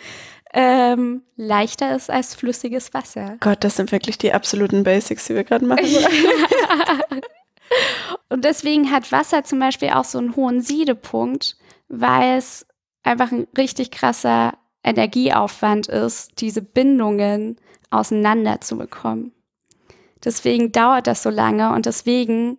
ähm, 0.52 1.22
leichter 1.37 1.94
ist 1.94 2.11
als 2.11 2.35
flüssiges 2.35 2.92
Wasser. 2.94 3.37
Gott, 3.40 3.62
das 3.64 3.76
sind 3.76 3.92
wirklich 3.92 4.18
die 4.18 4.33
absoluten 4.33 4.83
Basics, 4.85 5.26
die 5.26 5.35
wir 5.35 5.44
gerade 5.44 5.66
machen. 5.66 5.85
Und 8.28 8.44
deswegen 8.44 8.90
hat 8.90 9.12
Wasser 9.12 9.44
zum 9.44 9.59
Beispiel 9.61 9.90
auch 9.90 10.04
so 10.04 10.18
einen 10.18 10.37
hohen 10.37 10.61
Siedepunkt, 10.61 11.56
weil 11.88 12.38
es 12.38 12.66
einfach 13.02 13.33
ein 13.33 13.46
richtig 13.56 13.90
krasser 13.90 14.54
Energieaufwand 14.83 15.88
ist, 15.88 16.40
diese 16.40 16.62
Bindungen 16.62 17.56
auseinander 17.90 18.61
zu 18.61 18.78
bekommen. 18.78 19.33
Deswegen 20.24 20.72
dauert 20.72 21.06
das 21.06 21.22
so 21.22 21.30
lange 21.30 21.72
und 21.72 21.87
deswegen 21.87 22.59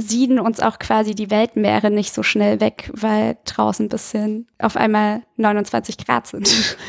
sieden 0.00 0.38
uns 0.38 0.60
auch 0.60 0.78
quasi 0.78 1.14
die 1.14 1.30
Weltmeere 1.30 1.90
nicht 1.90 2.14
so 2.14 2.22
schnell 2.22 2.60
weg, 2.60 2.90
weil 2.94 3.36
draußen 3.44 3.86
ein 3.86 3.88
bisschen 3.88 4.46
auf 4.58 4.76
einmal 4.76 5.22
29 5.36 5.98
Grad 5.98 6.26
sind. 6.26 6.76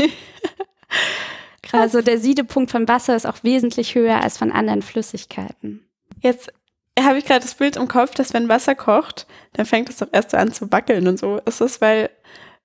Also 1.72 2.02
der 2.02 2.18
Siedepunkt 2.18 2.72
von 2.72 2.88
Wasser 2.88 3.16
ist 3.16 3.28
auch 3.28 3.44
wesentlich 3.44 3.94
höher 3.94 4.24
als 4.24 4.40
von 4.40 4.52
anderen 4.52 4.82
Flüssigkeiten. 4.82 5.88
Jetzt 6.20 6.52
habe 7.00 7.20
ich 7.20 7.26
gerade 7.26 7.42
das 7.42 7.54
Bild 7.54 7.76
im 7.76 7.88
Kopf, 7.88 8.16
dass 8.16 8.34
wenn 8.34 8.50
Wasser 8.50 8.74
kocht, 8.74 9.28
dann 9.54 9.68
fängt 9.68 9.90
es 9.90 9.98
doch 9.98 10.08
erst 10.12 10.32
so 10.32 10.38
an 10.38 10.52
zu 10.52 10.72
wackeln 10.72 11.08
und 11.08 11.20
so. 11.20 11.38
Ist 11.46 11.62
das, 11.62 11.80
weil, 11.80 12.10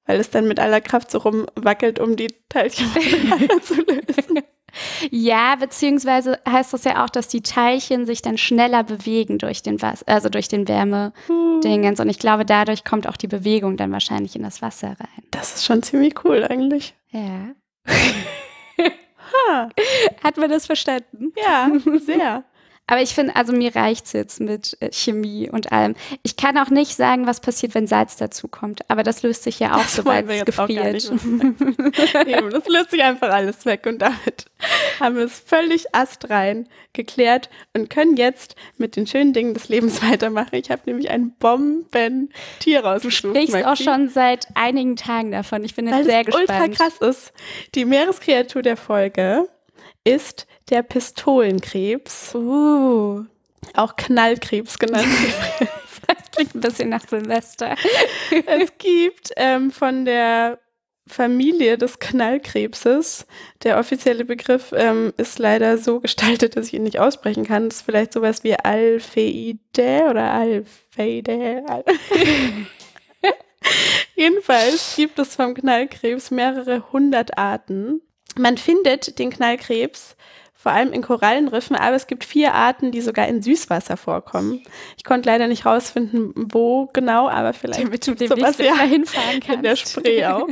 weil 0.07 0.19
es 0.21 0.31
dann 0.31 0.49
mit 0.49 0.59
aller 0.59 0.81
Kraft 0.81 1.11
so 1.11 1.19
rumwackelt, 1.19 1.99
um 1.99 2.17
die 2.17 2.35
Teilchen 2.49 2.87
zu 3.63 3.75
lösen? 3.75 4.43
Ja, 5.11 5.57
beziehungsweise 5.57 6.39
heißt 6.49 6.73
das 6.73 6.85
ja 6.85 7.05
auch, 7.05 7.11
dass 7.11 7.29
die 7.29 7.43
Teilchen 7.43 8.07
sich 8.07 8.23
dann 8.23 8.39
schneller 8.39 8.85
bewegen 8.85 9.39
durch 9.39 9.63
den 9.63 9.81
Wasser, 9.83 10.05
also 10.09 10.29
durch 10.29 10.49
den 10.49 10.67
Wärmedingens. 10.69 12.01
Und 12.01 12.09
ich 12.09 12.19
glaube, 12.19 12.45
dadurch 12.45 12.85
kommt 12.85 13.09
auch 13.09 13.17
die 13.17 13.29
Bewegung 13.29 13.77
dann 13.77 13.93
wahrscheinlich 13.93 14.37
in 14.37 14.43
das 14.43 14.63
Wasser 14.63 14.89
rein. 14.89 15.25
Das 15.31 15.55
ist 15.55 15.65
schon 15.65 15.83
ziemlich 15.83 16.25
cool 16.25 16.45
eigentlich. 16.45 16.95
Ja. 17.11 17.55
Ha, 17.89 19.69
Hat 20.25 20.37
man 20.37 20.51
das 20.51 20.67
verstanden? 20.67 21.33
ja, 21.37 21.71
sehr. 22.01 22.45
Aber 22.87 23.01
ich 23.01 23.15
finde, 23.15 23.35
also 23.35 23.53
mir 23.55 23.75
reicht 23.75 24.07
es 24.07 24.13
jetzt 24.13 24.41
mit 24.41 24.77
äh, 24.81 24.91
Chemie 24.93 25.49
und 25.51 25.73
allem. 25.73 25.95
Ich 26.23 26.37
kann 26.37 26.59
auch 26.59 26.69
nicht 26.69 26.95
sagen, 26.97 27.27
was 27.27 27.41
passiert, 27.41 27.75
wenn 27.75 27.87
Salz 27.87 28.17
dazukommt. 28.17 28.83
Aber 28.91 29.03
das 29.03 29.23
löst 29.23 29.43
sich 29.43 29.59
ja 29.59 29.77
auch, 29.77 29.89
sobald 29.89 30.29
es 30.29 30.45
gefriert. 30.45 31.05
Eben, 32.27 32.51
das 32.51 32.69
löst 32.69 32.91
sich 32.91 33.03
einfach 33.03 33.31
alles 33.31 33.65
weg. 33.65 33.87
Und 33.87 34.01
damit 34.03 34.47
haben 35.01 35.17
wir 35.17 35.25
es 35.25 35.39
völlig 35.39 35.95
astrein 35.95 36.69
geklärt 36.93 37.49
und 37.73 37.89
können 37.89 38.17
jetzt 38.17 38.55
mit 38.77 38.97
den 38.97 39.07
schönen 39.07 39.33
Dingen 39.33 39.55
des 39.55 39.71
Lebens 39.71 40.03
weitermachen. 40.11 40.55
Ich 40.55 40.71
habe 40.71 40.83
nämlich 40.85 41.09
ein 41.09 41.33
Bomben-Tier 41.39 42.85
rausgesucht. 42.85 43.35
Du 43.35 43.47
sprichst 43.47 43.67
auch 43.67 43.77
schon 43.77 44.11
seit 44.11 44.47
einigen 44.55 44.97
Tagen 44.97 45.33
davon. 45.33 45.65
Ich 45.65 45.75
bin 45.75 45.87
jetzt 45.87 45.97
Weil 45.97 46.05
sehr 46.05 46.25
gespannt. 46.25 46.51
ultra 46.51 46.69
krass 46.69 46.99
ist. 46.99 47.33
Die 47.75 47.87
Meereskreatur 47.87 48.61
der 48.61 48.77
Folge 48.77 49.49
ist 50.05 50.47
der 50.71 50.83
Pistolenkrebs. 50.83 52.35
Uh. 52.35 53.25
Auch 53.75 53.97
Knallkrebs 53.97 54.79
genannt. 54.79 55.09
das 56.07 56.31
klingt 56.33 56.55
ein 56.55 56.61
bisschen 56.61 56.91
nach 56.91 57.09
Silvester. 57.09 57.75
es 58.47 58.71
gibt 58.79 59.33
ähm, 59.37 59.71
von 59.71 60.05
der 60.05 60.59
Familie 61.07 61.77
des 61.77 61.99
Knallkrebses. 61.99 63.27
Der 63.63 63.79
offizielle 63.79 64.25
Begriff 64.25 64.73
ähm, 64.75 65.13
ist 65.17 65.39
leider 65.39 65.79
so 65.79 66.01
gestaltet, 66.01 66.57
dass 66.57 66.69
ich 66.69 66.75
ihn 66.75 66.83
nicht 66.83 66.99
aussprechen 66.99 67.45
kann. 67.45 67.69
Das 67.69 67.79
ist 67.79 67.83
vielleicht 67.83 68.13
sowas 68.13 68.45
wie 68.45 68.55
Alpheide 68.55 70.07
oder 70.09 70.33
Alpheide. 70.33 71.65
Jedenfalls 74.15 74.95
gibt 74.97 75.19
es 75.19 75.37
vom 75.37 75.55
Knallkrebs 75.55 76.31
mehrere 76.31 76.93
hundert 76.93 77.37
Arten. 77.37 78.01
Man 78.37 78.59
findet 78.59 79.19
den 79.19 79.31
Knallkrebs 79.31 80.17
vor 80.65 80.73
allem 80.73 80.95
in 80.95 81.03
Korallenriffen, 81.03 81.77
aber 81.77 81.95
es 81.95 82.07
gibt 82.07 82.25
vier 82.25 82.55
Arten, 82.55 82.91
die 82.91 83.03
sogar 83.03 83.29
in 83.29 83.43
Süßwasser 83.43 83.99
vorkommen. 83.99 84.63
Ich 84.97 85.05
konnte 85.05 85.29
leider 85.29 85.47
nicht 85.47 85.67
rausfinden, 85.67 86.33
wo 86.35 86.87
genau, 86.95 87.29
aber 87.29 87.53
vielleicht 87.53 87.85
Damit 87.85 88.07
du 88.07 88.17
sowas 88.27 88.57
ja 88.57 88.79
hinfahren 88.79 89.41
kannst. 89.41 89.51
In 89.51 89.63
der 89.63 89.77
Spree 89.77 90.25
auch. 90.25 90.49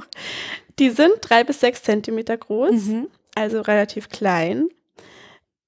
Die 0.79 0.91
sind 0.91 1.15
drei 1.23 1.45
bis 1.45 1.61
sechs 1.61 1.83
Zentimeter 1.83 2.37
groß, 2.37 2.73
mhm. 2.73 3.09
also 3.35 3.63
relativ 3.63 4.11
klein, 4.11 4.69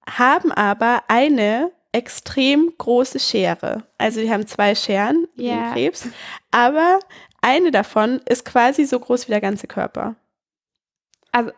haben 0.06 0.52
aber 0.52 1.04
eine 1.08 1.72
extrem 1.92 2.74
große 2.76 3.20
Schere. 3.20 3.84
Also 3.96 4.20
die 4.20 4.30
haben 4.30 4.46
zwei 4.46 4.74
Scheren, 4.74 5.26
ja. 5.36 5.54
den 5.54 5.72
Krebs, 5.72 6.08
aber 6.50 6.98
eine 7.40 7.70
davon 7.70 8.20
ist 8.28 8.44
quasi 8.44 8.84
so 8.84 9.00
groß 9.00 9.26
wie 9.26 9.32
der 9.32 9.40
ganze 9.40 9.66
Körper. 9.66 10.16
Also 11.32 11.50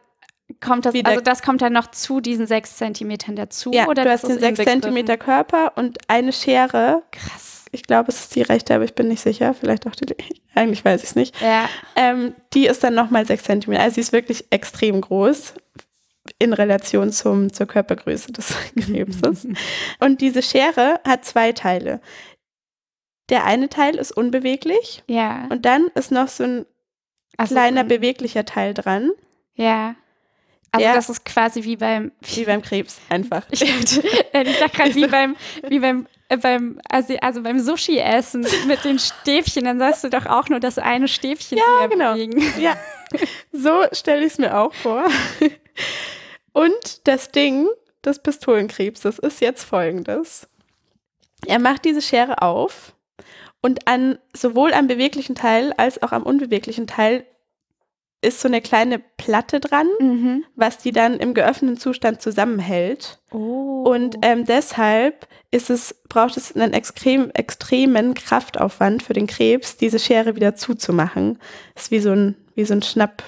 Kommt 0.61 0.87
das, 0.87 0.94
also 1.04 1.20
das 1.20 1.42
kommt 1.42 1.61
dann 1.61 1.72
noch 1.72 1.90
zu 1.90 2.20
diesen 2.20 2.46
sechs 2.46 2.76
Zentimetern 2.76 3.35
dazu? 3.35 3.72
Ja, 3.72 3.88
oder 3.88 4.04
du 4.04 4.11
hast 4.11 4.28
den 4.28 4.38
sechs 4.38 4.62
Zentimeter 4.62 5.16
Körper 5.16 5.72
und 5.76 5.98
eine 6.09 6.32
Schere. 6.32 7.02
Krass. 7.11 7.64
Ich 7.72 7.82
glaube, 7.82 8.11
es 8.11 8.20
ist 8.20 8.37
die 8.37 8.42
rechte, 8.42 8.74
aber 8.74 8.85
ich 8.85 8.94
bin 8.94 9.09
nicht 9.09 9.20
sicher. 9.20 9.54
Vielleicht 9.54 9.87
auch 9.87 9.94
die, 9.96 10.14
eigentlich 10.54 10.85
weiß 10.85 11.02
ich 11.02 11.11
es 11.11 11.16
nicht. 11.16 11.40
Ja. 11.40 11.68
Ähm, 11.96 12.35
die 12.54 12.66
ist 12.66 12.85
dann 12.85 12.94
nochmal 12.94 13.26
sechs 13.26 13.42
Zentimeter. 13.42 13.82
Also 13.82 13.96
sie 13.96 14.02
ist 14.02 14.12
wirklich 14.12 14.46
extrem 14.50 15.00
groß 15.00 15.54
in 16.38 16.52
Relation 16.52 17.11
zum, 17.11 17.52
zur 17.52 17.66
Körpergröße 17.66 18.32
des 18.32 18.54
Krebses. 18.78 19.48
und 20.00 20.20
diese 20.20 20.42
Schere 20.42 21.00
hat 21.04 21.24
zwei 21.24 21.52
Teile. 21.52 22.00
Der 23.30 23.44
eine 23.44 23.68
Teil 23.68 23.96
ist 23.96 24.12
unbeweglich. 24.12 25.02
Ja. 25.09 25.46
Und 25.50 25.64
dann 25.64 25.88
ist 25.94 26.12
noch 26.12 26.28
so 26.28 26.44
ein 26.44 26.66
Ach, 27.37 27.48
kleiner 27.48 27.82
so 27.82 27.88
beweglicher 27.88 28.44
Teil 28.44 28.74
dran. 28.74 29.11
Ja. 29.54 29.96
Also 30.76 30.88
ja. 30.88 30.94
das 30.94 31.08
ist 31.08 31.24
quasi 31.24 31.64
wie 31.64 31.76
beim 31.76 32.12
wie 32.20 32.44
beim 32.44 32.62
Krebs 32.62 32.98
einfach. 33.08 33.42
ich, 33.50 33.62
ich 33.62 34.58
sag 34.58 34.72
gerade 34.72 34.94
wie 34.94 35.06
beim 35.06 35.36
wie 35.68 35.78
beim 35.78 36.06
äh, 36.28 36.36
beim 36.36 36.80
also, 36.88 37.16
also 37.20 37.42
beim 37.42 37.58
Sushi 37.58 37.98
essen 37.98 38.46
mit 38.66 38.84
den 38.84 38.98
Stäbchen, 38.98 39.64
dann 39.64 39.78
sagst 39.78 40.04
du 40.04 40.10
doch 40.10 40.26
auch 40.26 40.48
nur 40.48 40.60
das 40.60 40.78
eine 40.78 41.08
Stäbchen 41.08 41.58
ja, 41.58 41.86
genau. 41.86 42.12
Bewegen. 42.12 42.42
Ja. 42.60 42.76
So 43.52 43.84
stelle 43.92 44.26
ich 44.26 44.32
es 44.32 44.38
mir 44.38 44.58
auch 44.58 44.74
vor. 44.74 45.04
Und 46.52 47.06
das 47.06 47.30
Ding 47.30 47.68
des 48.04 48.18
Pistolenkrebses 48.18 49.18
ist 49.18 49.40
jetzt 49.40 49.64
folgendes. 49.64 50.48
Er 51.46 51.60
macht 51.60 51.84
diese 51.84 52.02
Schere 52.02 52.42
auf 52.42 52.94
und 53.62 53.86
an 53.86 54.18
sowohl 54.32 54.72
am 54.74 54.88
beweglichen 54.88 55.34
Teil 55.34 55.72
als 55.76 56.02
auch 56.02 56.12
am 56.12 56.24
unbeweglichen 56.24 56.86
Teil 56.86 57.24
ist 58.22 58.40
so 58.40 58.48
eine 58.48 58.61
kleine 58.61 58.98
Platte 58.98 59.61
dran, 59.61 59.87
mhm. 60.00 60.44
was 60.55 60.79
die 60.79 60.92
dann 60.92 61.18
im 61.18 61.35
geöffneten 61.35 61.76
Zustand 61.76 62.22
zusammenhält. 62.22 63.20
Oh. 63.31 63.85
Und 63.87 64.16
ähm, 64.22 64.44
deshalb 64.44 65.29
ist 65.50 65.70
es, 65.70 65.94
braucht 66.09 66.37
es 66.37 66.55
einen 66.55 66.72
extrem, 66.72 67.31
extremen 67.31 68.14
Kraftaufwand 68.14 69.02
für 69.02 69.12
den 69.12 69.26
Krebs, 69.26 69.76
diese 69.76 69.98
Schere 69.98 70.35
wieder 70.35 70.57
zuzumachen. 70.57 71.38
Ist 71.74 71.90
wie 71.90 72.00
so 72.00 72.11
ein, 72.11 72.37
wie 72.55 72.64
so 72.64 72.74
ein 72.74 72.83
Schnapp. 72.83 73.22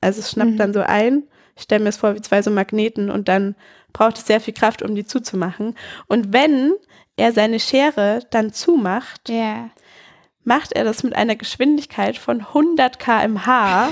Also 0.00 0.20
es 0.20 0.30
schnappt 0.30 0.52
mhm. 0.52 0.56
dann 0.56 0.72
so 0.72 0.80
ein. 0.80 1.24
Ich 1.56 1.64
stelle 1.64 1.82
mir 1.82 1.90
es 1.90 1.98
vor 1.98 2.14
wie 2.14 2.22
zwei 2.22 2.42
so 2.42 2.50
Magneten 2.50 3.10
und 3.10 3.28
dann 3.28 3.54
braucht 3.92 4.18
es 4.18 4.26
sehr 4.26 4.40
viel 4.40 4.54
Kraft, 4.54 4.82
um 4.82 4.94
die 4.94 5.04
zuzumachen. 5.04 5.76
Und 6.06 6.32
wenn 6.32 6.72
er 7.16 7.32
seine 7.32 7.60
Schere 7.60 8.20
dann 8.30 8.52
zumacht, 8.52 9.28
yeah. 9.28 9.70
macht 10.42 10.72
er 10.72 10.84
das 10.84 11.02
mit 11.02 11.14
einer 11.14 11.36
Geschwindigkeit 11.36 12.16
von 12.16 12.40
100 12.40 12.98
km/h. 12.98 13.90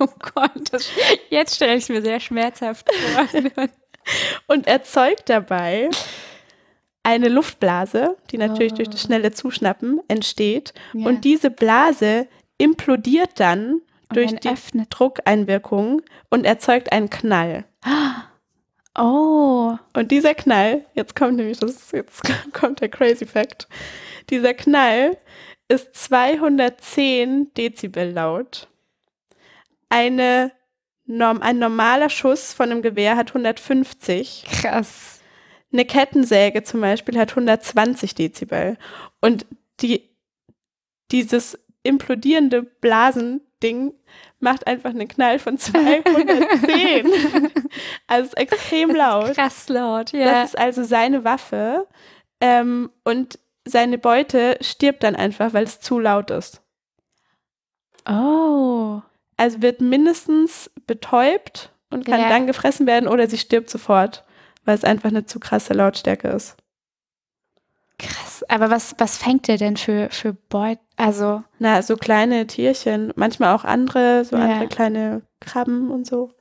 Oh 0.02 0.08
Gott, 0.34 0.72
das, 0.72 0.90
jetzt 1.28 1.56
stelle 1.56 1.74
ich 1.74 1.82
es 1.82 1.88
mir 1.90 2.00
sehr 2.00 2.20
schmerzhaft 2.20 2.88
vor. 2.90 3.28
und 4.46 4.66
erzeugt 4.66 5.28
dabei 5.28 5.90
eine 7.02 7.28
Luftblase, 7.28 8.16
die 8.30 8.38
natürlich 8.38 8.72
oh. 8.72 8.76
durch 8.76 8.88
das 8.88 9.02
schnelle 9.02 9.32
Zuschnappen 9.32 10.00
entsteht. 10.08 10.72
Ja. 10.94 11.06
Und 11.06 11.24
diese 11.24 11.50
Blase 11.50 12.28
implodiert 12.56 13.38
dann 13.40 13.72
und 13.74 13.82
durch 14.16 14.34
die 14.36 14.48
öffnet. 14.48 14.88
Druckeinwirkung 14.90 16.02
und 16.30 16.44
erzeugt 16.44 16.92
einen 16.92 17.10
Knall. 17.10 17.64
Oh. 18.98 19.78
Und 19.94 20.10
dieser 20.10 20.34
Knall, 20.34 20.84
jetzt 20.94 21.14
kommt 21.14 21.36
nämlich 21.36 21.60
das, 21.60 21.92
jetzt 21.92 22.22
kommt 22.52 22.80
der 22.80 22.88
Crazy 22.88 23.24
Fact. 23.24 23.68
Dieser 24.30 24.52
Knall 24.52 25.16
ist 25.68 25.94
210 25.94 27.54
Dezibel 27.54 28.10
laut 28.10 28.68
eine 29.90 30.52
Norm, 31.04 31.42
ein 31.42 31.58
normaler 31.58 32.08
Schuss 32.08 32.52
von 32.52 32.70
einem 32.70 32.82
Gewehr 32.82 33.16
hat 33.16 33.28
150. 33.28 34.44
Krass. 34.62 35.20
Eine 35.72 35.84
Kettensäge 35.84 36.62
zum 36.62 36.80
Beispiel 36.80 37.18
hat 37.18 37.30
120 37.30 38.14
Dezibel. 38.14 38.78
Und 39.20 39.44
die, 39.80 40.08
dieses 41.10 41.58
implodierende 41.82 42.62
Blasending 42.62 43.92
macht 44.38 44.66
einfach 44.66 44.90
einen 44.90 45.08
Knall 45.08 45.38
von 45.38 45.58
210. 45.58 47.10
also 48.06 48.32
extrem 48.36 48.90
laut. 48.94 49.34
Krass 49.34 49.68
laut, 49.68 50.12
ja. 50.12 50.24
Das 50.24 50.50
ist 50.50 50.58
also 50.58 50.84
seine 50.84 51.24
Waffe. 51.24 51.86
Ähm, 52.40 52.90
und 53.04 53.38
seine 53.64 53.98
Beute 53.98 54.58
stirbt 54.60 55.02
dann 55.02 55.16
einfach, 55.16 55.52
weil 55.52 55.64
es 55.64 55.80
zu 55.80 55.98
laut 55.98 56.30
ist. 56.30 56.62
Oh. 58.08 59.02
Also 59.40 59.62
wird 59.62 59.80
mindestens 59.80 60.70
betäubt 60.86 61.72
und 61.88 62.04
kann 62.04 62.20
ja. 62.20 62.28
dann 62.28 62.46
gefressen 62.46 62.86
werden 62.86 63.08
oder 63.08 63.26
sie 63.26 63.38
stirbt 63.38 63.70
sofort, 63.70 64.22
weil 64.66 64.74
es 64.74 64.84
einfach 64.84 65.08
eine 65.08 65.24
zu 65.24 65.40
krasse 65.40 65.72
Lautstärke 65.72 66.28
ist. 66.28 66.58
Krass, 67.98 68.44
aber 68.50 68.68
was, 68.68 68.94
was 68.98 69.16
fängt 69.16 69.48
der 69.48 69.56
denn 69.56 69.78
für, 69.78 70.10
für 70.10 70.34
Beut? 70.34 70.78
Also. 70.96 71.42
Na, 71.58 71.80
so 71.80 71.96
kleine 71.96 72.46
Tierchen, 72.48 73.14
manchmal 73.16 73.54
auch 73.54 73.64
andere, 73.64 74.26
so 74.26 74.36
ja. 74.36 74.42
andere 74.42 74.68
kleine 74.68 75.22
Krabben 75.40 75.90
und 75.90 76.06
so. 76.06 76.34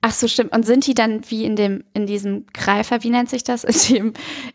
Ach 0.00 0.12
so, 0.12 0.26
stimmt. 0.26 0.52
Und 0.52 0.66
sind 0.66 0.88
die 0.88 0.94
dann 0.94 1.22
wie 1.30 1.44
in 1.44 1.54
dem, 1.54 1.84
in 1.94 2.06
diesem 2.06 2.46
Greifer, 2.52 3.04
wie 3.04 3.10
nennt 3.10 3.30
sich 3.30 3.44
das? 3.44 3.62
In 3.88 3.94
dem, 3.94 4.12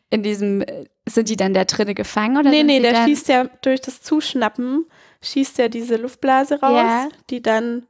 in 0.10 0.24
diesem, 0.24 0.63
sind 1.08 1.30
die 1.30 1.36
dann 1.36 1.54
da 1.54 1.65
drinne 1.65 1.93
gefangen 1.93 2.38
oder? 2.38 2.50
Nee, 2.50 2.63
nee, 2.63 2.80
der 2.80 3.06
schießt 3.06 3.28
ja 3.28 3.46
durch 3.62 3.82
das 3.82 4.02
Zuschnappen 4.02 4.86
schießt 5.22 5.60
er 5.60 5.70
diese 5.70 5.96
Luftblase 5.96 6.60
raus, 6.60 6.76
ja. 6.76 7.10
die 7.30 7.41
dann 7.41 7.88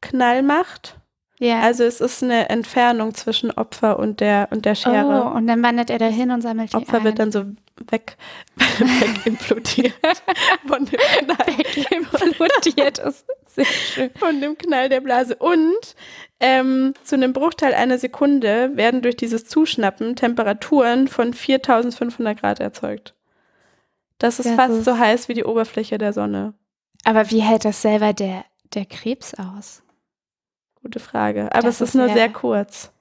Knall 0.00 0.42
macht. 0.42 0.96
Ja. 1.38 1.60
Also 1.60 1.84
es 1.84 2.00
ist 2.00 2.22
eine 2.22 2.48
Entfernung 2.50 3.14
zwischen 3.14 3.50
Opfer 3.50 3.98
und 3.98 4.20
der 4.20 4.48
und 4.52 4.64
der 4.64 4.76
Schere. 4.76 5.24
Oh, 5.26 5.36
und 5.36 5.48
dann 5.48 5.62
wandert 5.62 5.90
er 5.90 5.98
da 5.98 6.06
hin 6.06 6.30
und 6.30 6.40
sammelt 6.40 6.72
die 6.72 6.76
Opfer 6.76 6.98
ein. 6.98 7.04
wird 7.04 7.18
dann 7.18 7.32
so 7.32 7.44
weg, 7.90 8.16
weg 8.56 9.26
implodiert 9.26 9.94
von 10.66 10.84
dem 10.84 11.00
Knall. 11.00 12.26
implodiert 12.26 12.98
ist 12.98 13.26
sehr 13.54 13.64
schön. 13.64 14.10
Von 14.18 14.40
dem 14.40 14.56
Knall 14.58 14.88
der 14.88 15.00
Blase. 15.00 15.36
Und 15.36 15.94
ähm, 16.40 16.94
zu 17.02 17.14
einem 17.14 17.32
Bruchteil 17.32 17.74
einer 17.74 17.98
Sekunde 17.98 18.76
werden 18.76 19.02
durch 19.02 19.16
dieses 19.16 19.44
Zuschnappen 19.44 20.16
Temperaturen 20.16 21.08
von 21.08 21.34
4500 21.34 22.38
Grad 22.38 22.60
erzeugt. 22.60 23.14
Das 24.18 24.38
ist 24.38 24.48
das 24.48 24.54
fast 24.54 24.74
ist 24.74 24.84
so 24.84 24.98
heiß 24.98 25.28
wie 25.28 25.34
die 25.34 25.44
Oberfläche 25.44 25.98
der 25.98 26.12
Sonne. 26.12 26.54
Aber 27.04 27.30
wie 27.30 27.40
hält 27.40 27.64
das 27.64 27.82
selber 27.82 28.12
der, 28.12 28.44
der 28.74 28.86
Krebs 28.86 29.34
aus? 29.34 29.82
Gute 30.80 31.00
Frage. 31.00 31.52
Aber 31.52 31.62
das 31.62 31.76
es 31.76 31.80
ist, 31.80 31.88
ist 31.90 31.94
nur 31.94 32.08
sehr 32.08 32.28
kurz. 32.28 32.92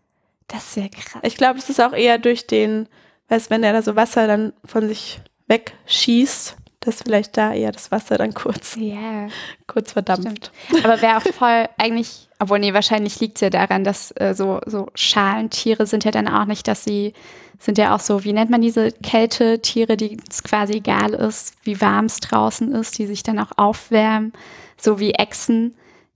Das 0.47 0.63
ist 0.63 0.73
sehr 0.73 0.89
krass. 0.89 1.21
Ich 1.23 1.37
glaube, 1.37 1.59
es 1.59 1.69
ist 1.69 1.79
auch 1.79 1.93
eher 1.93 2.17
durch 2.17 2.47
den, 2.47 2.87
Weißt 3.31 3.49
wenn 3.49 3.63
er 3.63 3.71
da 3.71 3.81
so 3.81 3.95
Wasser 3.95 4.27
dann 4.27 4.51
von 4.65 4.89
sich 4.89 5.21
wegschießt, 5.47 6.57
dass 6.81 7.01
vielleicht 7.03 7.37
da 7.37 7.53
eher 7.53 7.71
das 7.71 7.91
Wasser 7.91 8.17
dann 8.17 8.33
kurz, 8.33 8.75
Ja, 8.79 9.27
kurz 9.67 9.93
verdampft. 9.93 10.51
stimmt. 10.67 10.83
Aber 10.85 11.01
wäre 11.01 11.17
auch 11.17 11.21
voll 11.33 11.69
eigentlich, 11.77 12.27
obwohl 12.39 12.59
nee, 12.59 12.73
wahrscheinlich 12.73 13.19
liegt 13.19 13.37
es 13.37 13.41
ja 13.41 13.49
daran, 13.49 13.83
dass 13.83 14.11
äh, 14.17 14.33
so, 14.33 14.59
so 14.65 14.87
Schalentiere 14.95 15.85
sind 15.85 16.03
ja 16.03 16.11
dann 16.11 16.27
auch 16.27 16.45
nicht, 16.45 16.67
dass 16.67 16.83
sie, 16.83 17.13
sind 17.59 17.77
ja 17.77 17.95
auch 17.95 17.99
so, 17.99 18.23
wie 18.23 18.33
nennt 18.33 18.49
man 18.49 18.61
diese 18.61 18.91
Kältetiere, 18.91 19.95
die 19.95 20.17
es 20.29 20.41
quasi 20.43 20.73
egal 20.73 21.13
ist, 21.13 21.53
wie 21.63 21.79
warm 21.79 22.05
es 22.05 22.19
draußen 22.19 22.71
ist, 22.73 22.97
die 22.97 23.05
sich 23.05 23.21
dann 23.23 23.37
auch 23.39 23.51
aufwärmen, 23.57 24.33
so 24.77 24.99
wie 24.99 25.11
Echsen. 25.11 25.75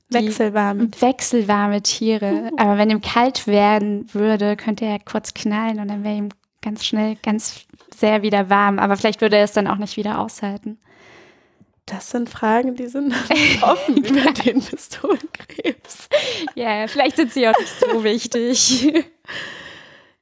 die- 0.10 0.16
Wechselwarm. 0.26 0.90
Wechselwarme 1.00 1.84
Tiere. 1.84 2.50
Aber 2.58 2.80
wenn 2.80 2.90
ihm 2.90 3.02
kalt 3.02 3.46
werden 3.46 4.08
würde, 4.14 4.56
könnte 4.56 4.86
er 4.86 4.98
kurz 5.00 5.36
knallen 5.36 5.80
und 5.80 5.88
dann 5.90 6.04
wäre 6.04 6.16
ihm 6.16 6.30
ganz 6.66 6.84
schnell 6.84 7.16
ganz 7.24 7.66
sehr 7.96 8.24
wieder 8.24 8.50
warm. 8.50 8.80
Aber 8.80 8.98
vielleicht 8.98 9.22
würde 9.22 9.38
er 9.38 9.46
es 9.46 9.54
dann 9.54 9.68
auch 9.68 9.78
nicht 9.78 9.96
wieder 9.96 10.20
aushalten. 10.20 10.80
Das 11.86 12.10
sind 12.10 12.30
Fragen, 12.30 12.76
die 12.76 12.88
sind 12.88 13.14
offen 13.62 13.98
über 14.04 14.32
den 14.34 14.62
Pistolenkrebs. 14.62 16.10
Ja, 16.56 16.88
vielleicht 16.88 17.16
sind 17.16 17.32
sie 17.32 17.48
auch 17.48 17.58
nicht 17.58 17.80
so 17.80 18.04
wichtig. 18.04 19.06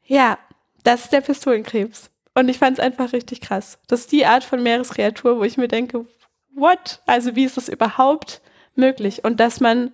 Ja, 0.06 0.38
das 0.84 1.06
ist 1.06 1.14
der 1.14 1.22
Pistolenkrebs. 1.22 2.12
Und 2.36 2.50
ich 2.50 2.60
fand 2.60 2.78
es 2.78 2.84
einfach 2.84 3.14
richtig 3.14 3.40
krass. 3.40 3.80
Das 3.88 4.02
ist 4.02 4.12
die 4.12 4.26
Art 4.26 4.44
von 4.44 4.62
Meereskreatur, 4.62 5.40
wo 5.40 5.44
ich 5.44 5.58
mir 5.58 5.70
denke, 5.70 6.06
what? 6.54 7.02
Also 7.06 7.38
wie 7.38 7.46
ist 7.46 7.56
das 7.56 7.70
überhaupt 7.70 8.42
möglich? 8.76 9.24
Und 9.24 9.40
dass 9.40 9.62
man, 9.62 9.94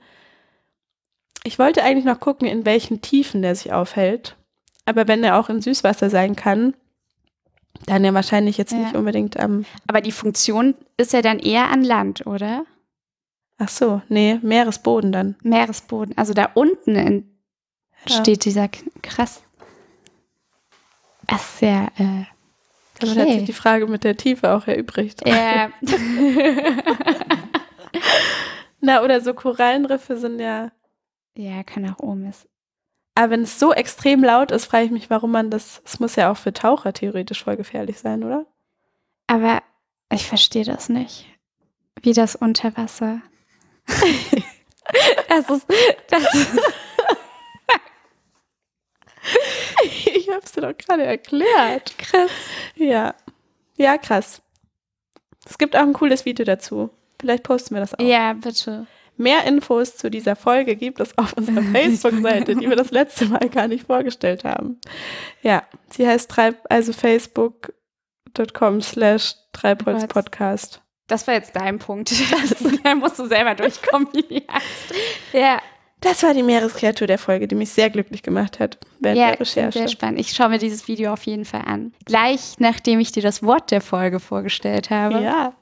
ich 1.44 1.60
wollte 1.60 1.84
eigentlich 1.84 2.06
noch 2.06 2.20
gucken, 2.20 2.48
in 2.48 2.66
welchen 2.66 3.02
Tiefen 3.02 3.44
der 3.44 3.54
sich 3.54 3.72
aufhält. 3.72 4.36
Aber 4.90 5.08
wenn 5.08 5.24
er 5.24 5.40
auch 5.40 5.50
in 5.50 5.62
Süßwasser 5.62 6.10
sein 6.10 6.36
kann, 6.36 6.74
dann 7.86 8.04
ja 8.04 8.14
wahrscheinlich 8.14 8.58
jetzt 8.58 8.72
Ja. 8.72 8.80
nicht 8.80 8.96
unbedingt 8.96 9.40
am, 9.40 9.66
Aber 9.88 10.02
die 10.02 10.12
Funktion 10.12 10.74
ist 10.98 11.14
ja 11.14 11.22
dann 11.22 11.38
eher 11.40 11.70
an 11.70 11.84
Land, 11.84 12.26
oder? 12.26 12.66
ach 13.62 13.70
so, 13.70 14.02
nee, 14.10 14.40
Meeresboden 14.42 15.12
dann. 15.12 15.36
Meeresboden. 15.44 16.18
Also 16.18 16.34
da 16.34 16.50
unten 16.56 16.96
in, 16.96 17.30
Ja. 18.08 18.16
steht 18.16 18.46
dieser 18.46 18.70
krass. 19.04 19.42
Das 21.28 21.42
ist 21.56 21.62
ja, 21.62 21.88
äh, 21.98 22.24
Damit 23.00 23.18
hat 23.18 23.28
sich 23.28 23.44
die 23.46 23.54
Frage 23.54 23.86
mit 23.86 24.04
der 24.04 24.18
Tiefe 24.18 24.54
auch 24.56 24.66
erübrigt. 24.66 25.22
äh, 25.26 25.68
Na, 28.82 29.04
oder 29.04 29.22
so 29.22 29.34
Korallenriffe 29.34 30.18
sind 30.18 30.40
ja 30.40 30.72
ja, 31.36 31.64
kann 31.64 31.90
auch 31.90 32.00
oben 32.00 32.26
ist. 32.26 32.48
Aber 33.20 33.32
wenn 33.32 33.42
es 33.42 33.60
so 33.60 33.74
extrem 33.74 34.24
laut 34.24 34.50
ist, 34.50 34.64
frage 34.64 34.86
ich 34.86 34.92
mich, 34.92 35.10
warum 35.10 35.32
man 35.32 35.52
das. 35.52 35.82
Es 35.84 36.00
muss 36.00 36.16
ja 36.16 36.32
auch 36.32 36.38
für 36.38 36.54
Taucher 36.54 36.94
theoretisch 36.94 37.44
voll 37.44 37.58
gefährlich 37.58 38.00
sein, 38.00 38.24
oder? 38.24 38.46
Aber 39.28 39.62
ich 40.10 40.26
verstehe 40.26 40.64
das 40.64 40.88
nicht. 40.88 41.26
Wie 42.02 42.14
das 42.14 42.38
Unterwasser. 42.38 43.22
das 45.28 45.50
ist, 45.50 45.68
das 46.08 46.34
ist, 46.34 46.50
Ich 50.06 50.30
habe 50.30 50.42
es 50.42 50.54
dir 50.54 50.62
doch 50.62 50.78
gerade 50.78 51.04
erklärt. 51.04 51.98
krass. 51.98 52.32
Ja. 52.76 53.16
Ja, 53.76 53.98
krass. 53.98 54.42
Es 55.46 55.58
gibt 55.58 55.76
auch 55.76 55.82
ein 55.82 55.92
cooles 55.92 56.24
Video 56.24 56.46
dazu. 56.46 56.90
Vielleicht 57.20 57.44
posten 57.44 57.76
wir 57.76 57.82
das 57.82 57.96
auch. 57.96 58.00
Ja, 58.00 58.32
bitte. 58.32 58.88
Mehr 59.20 59.44
Infos 59.44 59.98
zu 59.98 60.10
dieser 60.10 60.36
Folge 60.36 60.76
gibt 60.76 61.00
es 61.02 61.18
auf 61.18 61.34
unserer 61.34 61.62
Facebook-Seite, 61.74 62.56
die 62.56 62.70
wir 62.70 62.76
das 62.78 62.92
letzte 62.92 63.26
Mal 63.26 63.50
gar 63.50 63.68
nicht 63.68 63.86
vorgestellt 63.86 64.46
haben. 64.46 64.80
Ja, 65.42 65.64
sie 65.90 66.08
heißt 66.08 66.32
treib, 66.32 66.56
also 66.70 66.94
facebook.com 66.94 68.82
slash 68.82 69.36
treibholzpodcast. 69.54 70.82
Das 71.08 71.28
war 71.28 71.34
jetzt 71.34 71.56
dein 71.56 71.80
Punkt. 71.80 72.12
Da 72.84 72.96
musst 72.96 73.20
du 73.20 73.28
selber 73.28 73.56
durchkommen, 73.56 74.08
wie. 74.14 74.44
Ja, 75.34 75.60
Das 76.00 76.24
war 76.24 76.34
die 76.34 76.44
Meereskreatur 76.44 77.08
der 77.08 77.18
Folge, 77.18 77.48
die 77.48 77.56
mich 77.56 77.72
sehr 77.72 77.90
glücklich 77.90 78.24
gemacht 78.24 78.60
hat 78.60 78.78
während 79.00 79.20
ja 79.20 79.28
der 79.28 79.36
klingt 79.36 79.50
sehr 79.50 79.68
Recherche. 79.68 79.90
spannend. 79.90 80.20
Ich 80.20 80.32
schaue 80.32 80.50
mir 80.50 80.60
dieses 80.60 80.88
Video 80.88 81.12
auf 81.12 81.24
jeden 81.24 81.44
Fall 81.46 81.64
an. 81.66 81.94
Gleich 82.06 82.54
nachdem 82.60 83.00
ich 83.00 83.12
dir 83.12 83.22
das 83.24 83.44
Wort 83.44 83.72
der 83.72 83.82
Folge 83.82 84.20
vorgestellt 84.20 84.90
habe. 84.90 85.20
Ja. 85.22 85.54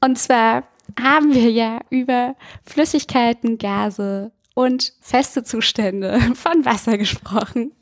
Und 0.00 0.18
zwar 0.18 0.64
haben 1.00 1.34
wir 1.34 1.50
ja 1.50 1.80
über 1.90 2.36
Flüssigkeiten, 2.64 3.58
Gase 3.58 4.32
und 4.54 4.92
feste 5.00 5.44
Zustände 5.44 6.20
von 6.34 6.64
Wasser 6.64 6.98
gesprochen. 6.98 7.72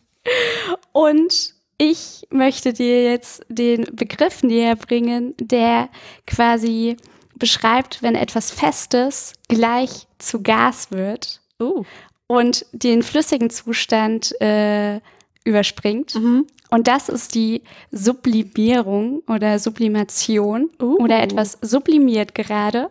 Und 0.92 1.54
ich 1.78 2.26
möchte 2.30 2.72
dir 2.72 3.04
jetzt 3.04 3.44
den 3.48 3.84
Begriff 3.92 4.42
näher 4.42 4.76
bringen, 4.76 5.34
der 5.38 5.88
quasi 6.26 6.96
beschreibt, 7.34 8.02
wenn 8.02 8.14
etwas 8.14 8.50
Festes 8.50 9.34
gleich 9.48 10.06
zu 10.18 10.42
Gas 10.42 10.90
wird 10.90 11.40
Uh. 11.60 11.84
und 12.26 12.66
den 12.72 13.02
flüssigen 13.02 13.48
Zustand 13.48 14.38
äh, 14.42 15.00
überspringt. 15.46 16.14
Mhm. 16.16 16.46
Und 16.70 16.88
das 16.88 17.08
ist 17.08 17.34
die 17.34 17.62
Sublimierung 17.92 19.22
oder 19.28 19.58
Sublimation 19.58 20.68
Uh. 20.82 20.96
oder 20.98 21.22
etwas 21.22 21.58
sublimiert 21.62 22.34
gerade, 22.34 22.90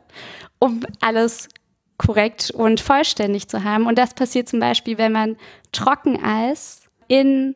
um 0.60 0.80
alles 1.02 1.50
korrekt 1.98 2.52
und 2.52 2.80
vollständig 2.80 3.48
zu 3.50 3.64
haben. 3.64 3.86
Und 3.86 3.98
das 3.98 4.14
passiert 4.14 4.48
zum 4.50 4.60
Beispiel, 4.60 4.98
wenn 4.98 5.12
man 5.12 5.36
Trockeneis 5.72 6.82
in 7.08 7.56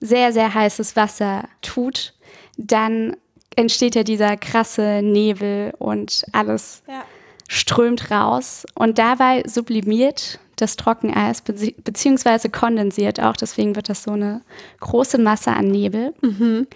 sehr, 0.00 0.32
sehr 0.32 0.52
heißes 0.52 0.96
Wasser 0.96 1.44
tut, 1.62 2.14
dann 2.56 3.16
entsteht 3.56 3.94
ja 3.94 4.02
dieser 4.02 4.36
krasse 4.36 5.00
Nebel 5.02 5.72
und 5.78 6.24
alles 6.32 6.82
Ja. 6.88 7.04
strömt 7.48 8.10
raus 8.10 8.64
und 8.74 8.98
dabei 8.98 9.42
sublimiert 9.46 10.38
das 10.60 10.76
Trockeneis 10.76 11.44
bezie- 11.44 11.74
beziehungsweise 11.82 12.48
kondensiert 12.50 13.20
auch, 13.20 13.36
deswegen 13.36 13.76
wird 13.76 13.88
das 13.88 14.02
so 14.02 14.12
eine 14.12 14.42
große 14.80 15.18
Masse 15.18 15.52
an 15.52 15.68
Nebel. 15.68 16.14
Mhm. 16.22 16.66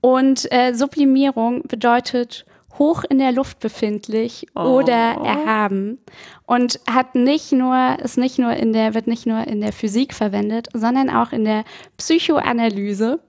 Und 0.00 0.50
äh, 0.52 0.72
Sublimierung 0.74 1.62
bedeutet 1.62 2.44
hoch 2.78 3.04
in 3.08 3.18
der 3.18 3.32
Luft 3.32 3.58
befindlich 3.60 4.46
Oh. 4.54 4.60
oder 4.80 4.92
erhaben 5.24 5.98
und 6.44 6.78
hat 6.90 7.14
nicht 7.14 7.50
nur 7.52 7.96
ist 8.04 8.18
nicht 8.18 8.38
nur 8.38 8.52
in 8.52 8.74
der 8.74 8.92
wird 8.94 9.06
nicht 9.06 9.24
nur 9.26 9.46
in 9.46 9.62
der 9.62 9.72
Physik 9.72 10.12
verwendet, 10.12 10.68
sondern 10.74 11.08
auch 11.08 11.32
in 11.32 11.44
der 11.46 11.64
Psychoanalyse. 11.96 13.20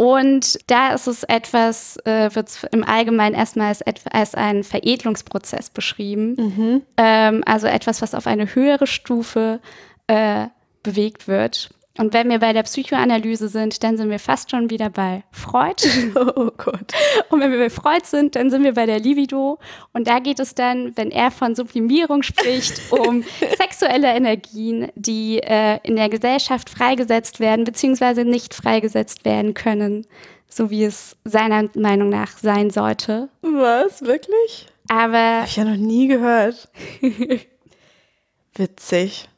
Und 0.00 0.58
da 0.70 0.94
ist 0.94 1.06
es 1.06 1.24
etwas, 1.24 1.98
äh, 2.06 2.34
wird 2.34 2.48
es 2.48 2.64
im 2.72 2.84
Allgemeinen 2.84 3.34
erstmal 3.34 3.66
als, 3.66 3.82
als 4.10 4.34
ein 4.34 4.64
Veredelungsprozess 4.64 5.68
beschrieben. 5.68 6.36
Mhm. 6.38 6.82
Ähm, 6.96 7.42
also 7.44 7.66
etwas, 7.66 8.00
was 8.00 8.14
auf 8.14 8.26
eine 8.26 8.54
höhere 8.54 8.86
Stufe 8.86 9.60
äh, 10.06 10.46
bewegt 10.82 11.28
wird. 11.28 11.68
Und 12.00 12.14
wenn 12.14 12.30
wir 12.30 12.38
bei 12.38 12.54
der 12.54 12.62
Psychoanalyse 12.62 13.50
sind, 13.50 13.84
dann 13.84 13.98
sind 13.98 14.08
wir 14.08 14.18
fast 14.18 14.50
schon 14.50 14.70
wieder 14.70 14.88
bei 14.88 15.22
Freud. 15.32 15.76
Oh 16.16 16.50
Gott. 16.56 16.92
Und 17.28 17.40
wenn 17.40 17.52
wir 17.52 17.58
bei 17.58 17.68
Freud 17.68 18.04
sind, 18.04 18.36
dann 18.36 18.50
sind 18.50 18.62
wir 18.62 18.72
bei 18.72 18.86
der 18.86 19.00
Libido. 19.00 19.58
Und 19.92 20.08
da 20.08 20.18
geht 20.18 20.40
es 20.40 20.54
dann, 20.54 20.96
wenn 20.96 21.10
er 21.10 21.30
von 21.30 21.54
Sublimierung 21.54 22.22
spricht, 22.22 22.80
um 22.92 23.22
sexuelle 23.58 24.08
Energien, 24.14 24.90
die 24.94 25.40
äh, 25.42 25.78
in 25.82 25.96
der 25.96 26.08
Gesellschaft 26.08 26.70
freigesetzt 26.70 27.38
werden, 27.38 27.66
beziehungsweise 27.66 28.24
nicht 28.24 28.54
freigesetzt 28.54 29.26
werden 29.26 29.52
können, 29.52 30.06
so 30.48 30.70
wie 30.70 30.84
es 30.84 31.18
seiner 31.24 31.68
Meinung 31.74 32.08
nach 32.08 32.38
sein 32.38 32.70
sollte. 32.70 33.28
Was? 33.42 34.00
Wirklich? 34.00 34.66
Aber 34.88 35.18
Habe 35.18 35.46
ich 35.46 35.56
ja 35.56 35.64
noch 35.64 35.76
nie 35.76 36.08
gehört. 36.08 36.70
Witzig. 38.54 39.28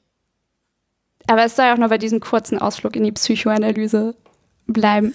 Aber 1.29 1.45
es 1.45 1.57
soll 1.57 1.67
auch 1.67 1.77
nur 1.77 1.89
bei 1.89 1.99
diesem 1.99 2.21
kurzen 2.21 2.59
Ausflug 2.59 2.97
in 2.97 3.05
die 3.05 3.13
Psychoanalyse 3.13 4.17
bleiben. 4.67 5.15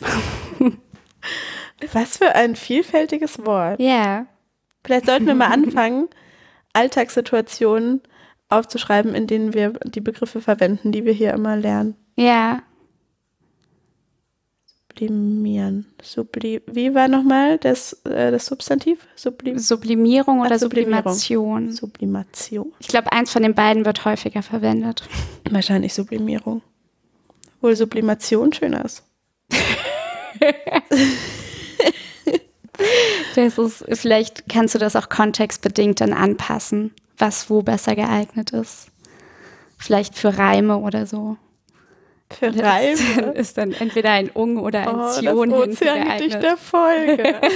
Was 1.93 2.17
für 2.17 2.33
ein 2.33 2.55
vielfältiges 2.55 3.45
Wort. 3.45 3.79
Ja. 3.79 4.25
Vielleicht 4.83 5.05
sollten 5.05 5.27
wir 5.27 5.35
mal 5.35 5.51
anfangen, 5.51 6.07
Alltagssituationen 6.73 8.01
aufzuschreiben, 8.49 9.13
in 9.13 9.27
denen 9.27 9.53
wir 9.53 9.73
die 9.83 10.01
Begriffe 10.01 10.41
verwenden, 10.41 10.91
die 10.91 11.05
wir 11.05 11.13
hier 11.13 11.33
immer 11.33 11.57
lernen. 11.57 11.95
Ja. 12.15 12.63
Sublimieren. 14.97 15.86
Subli 16.01 16.62
Wie 16.65 16.95
war 16.95 17.07
nochmal 17.07 17.60
das, 17.60 17.93
äh, 18.05 18.31
das 18.31 18.47
Substantiv? 18.47 19.05
Sublim 19.15 19.60
Sublimierung 19.60 20.39
oder 20.39 20.55
Ach, 20.55 20.60
Sublimierung. 20.60 21.13
Sublimation. 21.13 21.71
Sublimation. 21.71 22.73
Ich 22.79 22.88
glaube, 22.88 23.12
eins 23.12 23.31
von 23.31 23.43
den 23.43 23.53
beiden 23.53 23.86
wird 23.86 24.05
häufiger 24.05 24.41
verwendet. 24.41 25.04
Wahrscheinlich 25.52 25.93
Sublimierung. 25.93 26.62
Wohl 27.62 27.75
Sublimation 27.75 28.52
schöner 28.54 28.85
ist. 28.85 29.04
Das 33.35 33.58
ist, 33.58 33.85
vielleicht 34.00 34.50
kannst 34.50 34.73
du 34.75 34.79
das 34.79 34.95
auch 34.95 35.10
kontextbedingt 35.10 36.02
dann 36.02 36.13
anpassen, 36.13 36.93
was 37.17 37.50
wo 37.52 37.62
besser 37.62 37.95
geeignet 37.95 38.52
ist. 38.52 38.87
Vielleicht 39.77 40.15
für 40.15 40.37
Reime 40.37 40.77
oder 40.77 41.06
so. 41.06 41.37
Reime. 42.42 43.32
ist 43.36 43.58
dann 43.58 43.71
entweder 43.73 44.12
ein 44.12 44.30
Ung 44.30 44.58
oder 44.58 44.82
ein 44.90 44.96
Oh, 45.00 45.10
Zion 45.12 45.50
das 45.50 45.60
hinzugeeignet. 45.63 46.06
Ozeangedicht 46.08 46.44
der 46.44 46.58
Folge. 46.58 47.42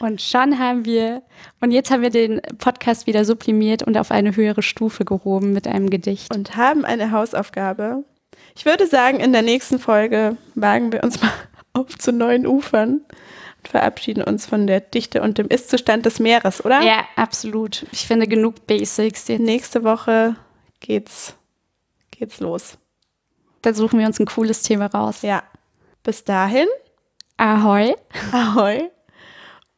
Und 0.00 0.22
schon 0.22 0.58
haben 0.58 0.86
wir, 0.86 1.22
und 1.60 1.70
jetzt 1.70 1.90
haben 1.90 2.00
wir 2.00 2.08
den 2.10 2.40
Podcast 2.56 3.06
wieder 3.06 3.24
sublimiert 3.26 3.82
und 3.82 3.98
auf 3.98 4.10
eine 4.10 4.34
höhere 4.34 4.62
Stufe 4.62 5.04
gehoben 5.04 5.52
mit 5.52 5.66
einem 5.68 5.90
Gedicht. 5.90 6.34
und 6.34 6.56
haben 6.56 6.86
eine 6.86 7.10
Hausaufgabe. 7.12 8.02
Ich 8.56 8.64
würde 8.64 8.86
sagen, 8.86 9.20
in 9.20 9.32
der 9.34 9.42
nächsten 9.42 9.78
Folge 9.78 10.38
wagen 10.54 10.90
wir 10.90 11.04
uns 11.04 11.20
mal 11.20 11.30
auf 11.74 11.98
zu 11.98 12.12
neuen 12.12 12.46
Ufern 12.46 13.02
und 13.58 13.68
verabschieden 13.68 14.22
uns 14.24 14.46
von 14.46 14.66
der 14.66 14.80
Dichte 14.80 15.20
und 15.20 15.36
dem 15.36 15.48
Ist-Zustand 15.48 16.06
des 16.06 16.18
Meeres, 16.18 16.64
oder? 16.64 16.80
Ja, 16.80 17.04
absolut. 17.16 17.84
Ich 17.92 18.06
finde 18.06 18.26
genug 18.26 18.66
Basics. 18.66 19.28
Jetzt, 19.28 19.40
Nächste 19.42 19.84
Woche 19.84 20.36
geht's, 20.80 21.34
geht's 22.10 22.40
los. 22.40 22.78
Da 23.66 23.74
suchen 23.74 23.98
wir 23.98 24.06
uns 24.06 24.20
ein 24.20 24.26
cooles 24.26 24.62
Thema 24.62 24.86
raus. 24.86 25.22
Ja. 25.22 25.42
Bis 26.04 26.22
dahin, 26.22 26.68
Ahoi. 27.36 27.96
ahoi. 28.30 28.88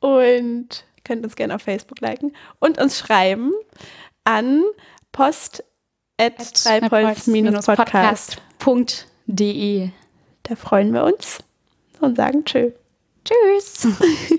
Und 0.00 0.84
könnt 1.04 1.24
uns 1.24 1.36
gerne 1.36 1.54
auf 1.54 1.62
Facebook 1.62 2.02
liken 2.02 2.36
und 2.58 2.78
uns 2.78 2.98
schreiben 2.98 3.50
an 4.24 4.62
post 5.10 5.64
podcast.de. 8.58 9.88
Da 10.42 10.54
freuen 10.54 10.92
wir 10.92 11.04
uns 11.04 11.38
und 12.00 12.16
sagen 12.18 12.44
Tschö. 12.44 12.72
Tschüss. 13.24 13.88